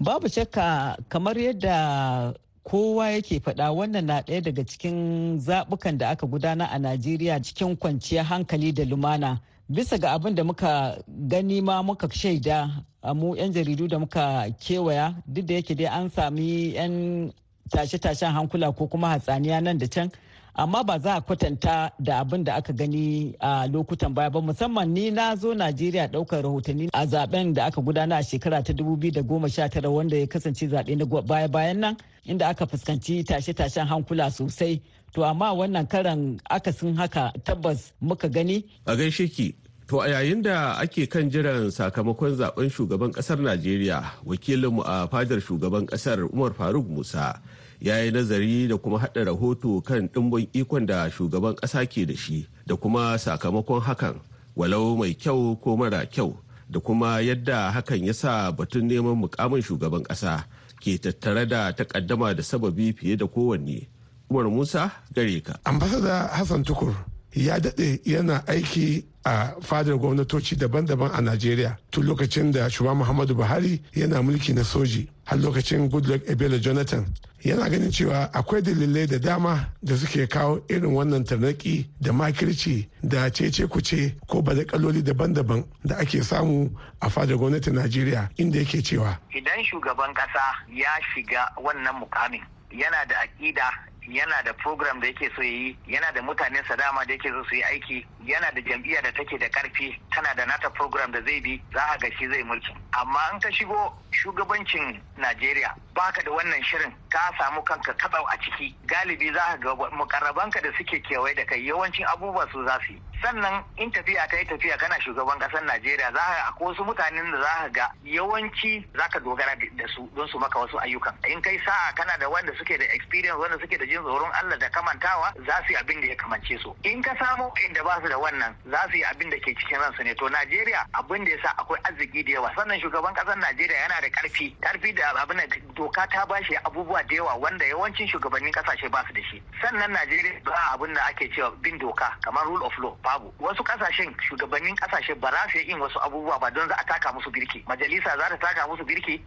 Babu 0.00 0.26
shakka 0.28 0.96
kamar 1.08 1.34
yadda 1.38 2.34
kowa 2.64 3.10
yake 3.10 3.40
faɗa. 3.40 3.70
Wannan 3.72 4.06
na 4.06 4.20
ɗaya 4.22 4.40
daga 4.42 4.64
cikin 4.66 5.38
zaɓukan 5.38 5.98
da 5.98 6.08
aka 6.08 6.26
gudana 6.26 6.64
a 6.70 6.78
najeriya 6.78 7.42
cikin 7.42 7.76
kwanciyar 7.76 8.24
hankali 8.24 8.72
da 8.72 8.84
lumana. 8.84 9.40
Bisa 9.68 9.98
ga 9.98 10.12
abin 10.12 10.34
da 10.34 10.44
muka 10.44 10.98
gani 11.28 11.60
ma 11.60 11.82
muka 11.82 12.08
shaida 12.08 12.84
a 13.02 13.14
mu 13.14 13.34
'yan 13.36 13.52
jaridu 13.52 13.88
da 13.88 13.98
muka 13.98 14.46
kewaya 14.60 15.14
duk 15.26 15.46
da 15.46 15.54
yake 15.54 15.74
dai 15.76 15.86
an 15.86 16.10
sami 16.10 16.72
'yan 16.74 17.32
tashe-tashen 17.70 18.32
hankula 18.32 18.72
ko 18.76 18.86
kuma 18.88 19.08
hatsaniya 19.08 19.60
nan 19.62 19.78
da 19.78 19.86
can 19.86 20.10
amma 20.54 20.84
ba 20.84 20.98
za 20.98 21.14
a 21.16 21.20
kwatanta 21.20 21.90
da 21.98 22.18
abin 22.20 22.44
da 22.44 22.54
aka 22.54 22.72
gani 22.72 23.34
a 23.40 23.66
lokutan 23.68 24.14
baya 24.14 24.30
ba. 24.30 24.40
Musamman 24.40 24.88
ni 24.92 25.10
na 25.10 25.34
zo 25.36 25.54
najeriya 25.54 26.06
ɗaukar 26.08 26.42
rahotanni 26.42 26.88
a 26.92 27.06
zaɓen 27.06 27.52
da 27.54 27.64
aka 27.66 27.80
gudana 27.80 28.16
a 28.16 28.22
shekara 28.22 28.62
ta 28.62 28.72
2019 28.72 29.86
wanda 29.88 30.16
ya 30.16 30.26
kasance 30.26 30.66
zaɓe 30.68 30.96
na 30.96 31.04
baya-bayan 31.22 31.78
nan 31.80 31.96
inda 32.24 32.48
aka 32.48 32.66
fuskanci 32.66 33.24
tashe-tashen 33.24 33.86
hankula 33.86 34.30
sosai. 34.30 34.80
To 35.14 35.24
amma 35.24 35.54
wannan 35.54 35.86
karan 35.88 36.40
akasin 36.50 36.96
haka 36.96 37.32
tabbas 37.44 37.92
muka 38.00 38.28
gani. 38.28 38.64
A 38.86 38.96
gaishe 38.96 39.28
ki 39.32 39.54
To 39.88 40.00
a 40.00 40.08
yayin 40.08 40.40
da 40.42 40.80
ake 40.80 41.04
kan 41.10 41.28
jiran 41.30 41.68
sakamakon 41.70 42.36
zaɓen 42.40 42.70
shugaban 42.72 43.12
ƙasar 43.12 43.36
Najeriya, 43.38 44.02
wakilinmu 44.24 44.80
a 44.80 45.06
fadar 45.12 45.40
shugaban 45.44 45.84
ƙasar 45.86 46.24
Umar 46.32 46.54
Faruk 46.56 46.88
Musa 46.88 47.36
ya 47.80 47.98
yi 47.98 48.10
nazari 48.10 48.68
da 48.68 48.76
kuma 48.76 48.98
haɗa 48.98 49.24
rahoto 49.24 49.80
kan 49.80 50.08
ɗimbin 50.08 50.48
ikon 50.52 50.86
da 50.86 51.10
shugaban 51.10 51.54
ƙasa 51.54 51.86
ke 51.86 52.06
da 52.06 52.14
shi 52.16 52.46
da 52.66 52.76
kuma 52.76 53.18
sakamakon 53.18 53.80
hakan 53.80 54.20
walau 54.56 54.96
mai 54.96 55.14
kyau 55.14 55.56
ko 55.60 55.76
mara 55.76 56.06
kyau 56.06 56.36
da 56.70 56.80
kuma 56.80 57.20
yadda 57.20 57.70
hakan 57.72 58.04
ya 58.06 58.12
sa 58.14 58.50
batun 58.52 58.86
neman 58.88 59.16
mukamin 59.16 59.62
shugaban 59.62 60.02
ƙasa 60.02 60.44
ke 60.80 60.98
tattare 60.98 61.46
da 61.48 61.72
takaddama 61.72 62.34
da 62.34 62.42
sababi 62.42 62.92
fiye 62.92 63.16
da 63.16 63.26
kowanne. 63.26 63.88
Umar 64.30 64.44
Musa 64.50 64.92
gare 65.14 65.40
ka. 65.40 65.56
Ambasada 65.64 66.28
Hassan 66.32 66.64
Tukur 66.64 66.94
ya 67.34 67.58
daɗe 67.58 68.00
yana 68.04 68.42
aiki 68.46 69.04
a 69.24 69.54
fadar 69.60 69.96
gwamnatoci 69.98 70.56
daban-daban 70.56 71.10
a 71.12 71.20
Najeriya 71.20 71.76
tun 71.90 72.04
lokacin 72.06 72.52
da 72.52 72.68
shugaban 72.68 72.98
Muhammadu 72.98 73.34
Buhari 73.34 73.80
yana 73.94 74.22
mulki 74.22 74.52
na 74.54 74.62
soji 74.64 75.08
har 75.24 75.38
lokacin 75.38 75.88
Goodluck 75.90 76.22
Ebele 76.28 76.60
Jonathan 76.60 77.04
yana 77.44 77.68
ganin 77.68 77.90
cewa 77.90 78.32
akwai 78.32 78.62
dalilai 78.62 79.06
da 79.06 79.18
dama 79.18 79.68
da 79.82 79.96
suke 79.96 80.26
kawo 80.26 80.60
irin 80.68 80.94
wannan 80.94 81.24
tarnaki 81.24 81.86
da 82.00 82.12
makirci 82.12 82.88
da 83.02 83.28
cece 83.30 83.66
kuce 83.68 84.16
ko 84.26 84.42
kaloli 84.42 85.02
daban-daban 85.02 85.64
da 85.84 85.96
ake 85.98 86.22
samu 86.22 86.70
a 87.00 87.08
fadar 87.10 87.36
gwamnatin 87.36 87.74
Najeriya 87.74 88.30
inda 88.36 88.58
yake 88.58 88.82
cewa. 88.82 89.18
Idan 89.36 89.64
shugaban 89.64 90.14
kasa 90.14 90.40
ya 90.72 90.88
shiga 91.14 91.52
wannan 91.62 91.94
mukamin 92.00 92.40
yana 92.72 93.04
da 93.08 93.14
aƙida 93.20 93.68
yana 94.08 94.42
da 94.44 94.52
program 94.54 95.00
da 95.00 95.06
yake 95.06 95.30
so 95.36 95.42
yi 95.42 95.76
yana 95.88 96.12
da 96.14 96.20
mutanen 96.22 96.64
sa 96.68 96.76
dama 96.76 97.04
da 97.06 97.12
yake 97.14 97.28
so 97.30 97.42
su 97.48 97.54
yi 97.56 97.62
aiki 97.62 98.06
yana 98.26 98.50
da 98.54 98.60
jam'iyya 98.60 99.02
da 99.02 99.10
take 99.12 99.38
da 99.38 99.48
ƙarfi 99.48 99.98
tana 100.14 100.34
da 100.36 100.44
nata 100.46 100.70
program 100.70 101.10
da 101.12 101.20
zai 101.24 101.40
bi 101.40 101.60
za 101.72 101.80
a 101.94 101.98
ga 101.98 102.08
shi 102.18 102.28
zai 102.28 102.42
mulki. 102.42 102.74
Amma 102.92 103.18
in 103.32 103.40
ka 103.40 103.48
shigo 103.50 103.92
shugabancin 104.12 105.00
Najeriya 105.18 105.74
baka 105.94 106.22
da 106.22 106.30
wannan 106.30 106.62
shirin 106.62 106.92
ka 107.10 107.30
samu 107.38 107.62
kanka 107.64 107.94
kabau 107.94 108.24
a 108.32 108.36
ciki. 108.38 108.74
Galibi 108.86 109.32
za 109.32 109.56
ka 109.56 109.74
ga 109.74 109.74
mukarrabanka 109.90 110.60
da 110.62 110.70
suke 110.78 111.00
kewaye 111.02 111.34
da 111.34 111.44
kai 111.44 111.60
yawancin 111.64 112.04
abubuwa 112.06 112.46
su 112.52 112.64
za 112.66 112.78
su 112.86 112.92
yi. 112.92 113.00
Sannan 113.24 113.64
in 113.80 113.90
tafiya 113.90 114.28
ta 114.28 114.36
yi 114.36 114.44
tafiya 114.44 114.76
kana 114.76 115.00
shugaban 115.00 115.38
ƙasar 115.40 115.64
Najeriya 115.64 116.12
za 116.12 116.20
ka 116.20 116.52
akwai 116.52 116.68
wasu 116.76 116.84
mutanen 116.84 117.32
da 117.32 117.40
za 117.40 117.48
ka 117.64 117.68
ga 117.72 117.86
yawanci 118.04 118.84
za 118.92 119.08
ka 119.08 119.18
dogara 119.18 119.56
da 119.56 119.86
su 119.88 120.04
don 120.14 120.28
su 120.28 120.38
maka 120.38 120.58
wasu 120.58 120.76
ayyukan. 120.84 121.14
In 121.32 121.40
kai 121.40 121.56
sa'a 121.64 121.92
kana 121.96 122.12
da 122.20 122.28
wanda 122.28 122.52
suke 122.58 122.76
da 122.76 122.84
experience 122.92 123.38
wanda 123.40 123.56
suke 123.58 123.78
da 123.80 123.86
jin 123.88 124.02
tsoron 124.04 124.28
Allah 124.36 124.58
da 124.60 124.68
kamantawa 124.68 125.32
za 125.46 125.56
su 125.64 125.72
yi 125.72 125.76
abin 125.80 126.00
da 126.04 126.06
ya 126.12 126.16
kamance 126.20 126.58
su. 126.60 126.76
In 126.84 127.00
ka 127.02 127.16
samu 127.16 127.48
inda 127.64 127.80
ba 127.82 127.96
su 128.04 128.08
da 128.12 128.18
wannan 128.20 128.52
za 128.68 128.84
su 128.92 128.96
yi 129.00 129.04
abin 129.08 129.30
da 129.30 129.38
ke 129.40 129.56
cikin 129.56 129.80
ransu 129.80 130.04
ne. 130.04 130.12
To 130.14 130.28
Najeriya 130.28 130.84
abin 130.92 131.24
da 131.24 131.30
yasa 131.32 131.48
akwai 131.56 131.80
arziki 131.88 132.22
da 132.28 132.32
yawa. 132.36 132.52
Sannan 132.54 132.76
shugaban 132.80 133.14
ƙasar 133.16 133.40
Najeriya 133.40 133.88
yana 133.88 134.00
da 134.04 134.08
ƙarfi 134.12 134.52
ƙarfi 134.60 134.92
da 134.94 135.16
abin 135.24 135.40
da 135.40 135.56
doka 135.74 136.04
ta 136.12 136.26
ba 136.28 136.36
shi 136.44 136.52
abubuwa 136.60 137.00
da 137.08 137.14
yawa 137.16 137.40
wanda 137.40 137.64
yawancin 137.64 138.04
shugabannin 138.08 138.52
ƙasashe 138.52 138.90
ba 138.92 139.00
su 139.08 139.14
da 139.16 139.22
shi. 139.32 139.40
Sannan 139.64 139.96
Najeriya 139.96 140.44
ba 140.44 140.76
abin 140.76 140.92
da 140.92 141.00
ake 141.08 141.32
cewa 141.32 141.50
bin 141.62 141.78
doka 141.78 142.12
kamar 142.20 142.44
rule 142.44 142.66
of 142.66 142.72
law. 142.78 142.92
Babu. 143.14 143.32
Wasu 143.40 143.62
ƙasashen 143.62 144.10
shugabannin 144.28 144.74
ƙasashe 144.76 145.14
ba 145.20 145.30
za 145.30 145.46
su 145.52 145.58
yi 145.58 145.74
wasu 145.74 145.98
abubuwa 146.02 146.38
ba 146.40 146.50
don 146.50 146.68
za 146.68 146.74
a 146.74 146.84
taka 146.84 147.12
musu 147.12 147.30
birki. 147.30 147.62
Majalisa 147.66 148.10
za 148.18 148.28
ta 148.28 148.36
taka 148.36 148.66
musu 148.66 148.84
birki 148.84 149.18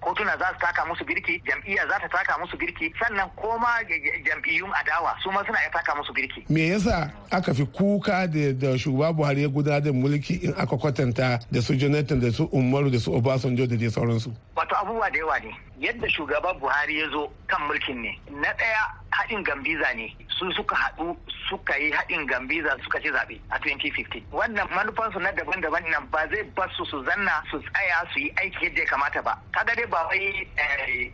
kotuna 0.00 0.36
za 0.38 0.46
su 0.54 0.58
taka 0.60 0.84
musu 0.86 1.04
birki 1.04 1.42
jam'iyya 1.46 1.86
za 1.88 1.98
ta 1.98 2.08
taka 2.08 2.38
musu 2.38 2.56
birki. 2.56 2.92
Sannan 2.98 3.28
koma 3.36 3.82
jam'iyyun 4.24 4.70
adawa 4.72 5.16
su 5.22 5.30
ma 5.32 5.42
suna 5.46 5.58
iya 5.58 5.70
taka 5.70 5.94
musu 5.94 6.12
birki. 6.12 6.44
Me 6.48 6.68
yasa 6.68 7.10
aka 7.30 7.54
fi 7.54 7.66
kuka 7.66 8.26
da 8.26 8.52
da 8.52 8.78
shugaba 8.78 9.12
buhari 9.12 9.42
ya 9.42 9.48
gudanar 9.48 9.82
da 9.82 9.92
mulki 9.92 10.42
in 10.44 10.54
aka 10.56 10.76
kwatanta 10.76 11.40
da 11.50 11.60
su 11.60 11.74
jonathan 11.74 12.20
da 12.20 12.30
su 12.30 12.46
umaru 12.52 12.90
da 12.90 12.98
su 12.98 13.12
obasanjo 13.14 13.66
da 13.66 13.76
dai 13.76 13.90
sauransu? 13.90 14.30
Wato 14.56 14.76
abubuwa 14.76 15.10
da 15.10 15.18
yawa 15.18 15.38
ne. 15.40 15.50
Yadda 15.80 16.08
shugaba 16.10 16.54
buhari 16.54 17.00
ya 17.00 17.08
zo 17.10 17.30
kan 17.46 17.60
mulkin 17.68 18.02
ne. 18.02 18.18
Na 18.30 18.48
ɗaya 18.54 18.82
haɗin 19.16 19.42
gambiza 19.42 19.94
ne. 19.94 20.06
Su 20.38 20.52
suka 20.52 20.76
haɗu 20.76 21.16
suka 21.48 21.76
yi 21.78 21.90
haɗin 21.92 22.26
gambiza 22.26 22.76
suka 22.84 23.00
ci 23.00 23.08
zaɓe 23.10 23.40
a 23.50 23.58
2015 23.58 24.22
wannan 24.32 24.68
manufansu 24.74 25.18
na 25.20 25.32
daban-daban 25.32 25.84
nan 25.90 26.04
ba 26.10 26.26
zai 26.30 26.42
bar 26.56 26.68
su 26.76 26.84
su 26.84 27.02
zanna 27.04 27.42
su 27.50 27.58
tsaya 27.60 28.04
su 28.12 28.18
yi 28.20 28.32
aiki 28.36 28.64
yadda 28.64 28.80
ya 28.80 28.86
kamata 28.86 29.22
ba. 29.22 29.34
Kaga 29.52 29.74
dai 29.76 29.86
ba 29.86 30.06
wai 30.08 30.48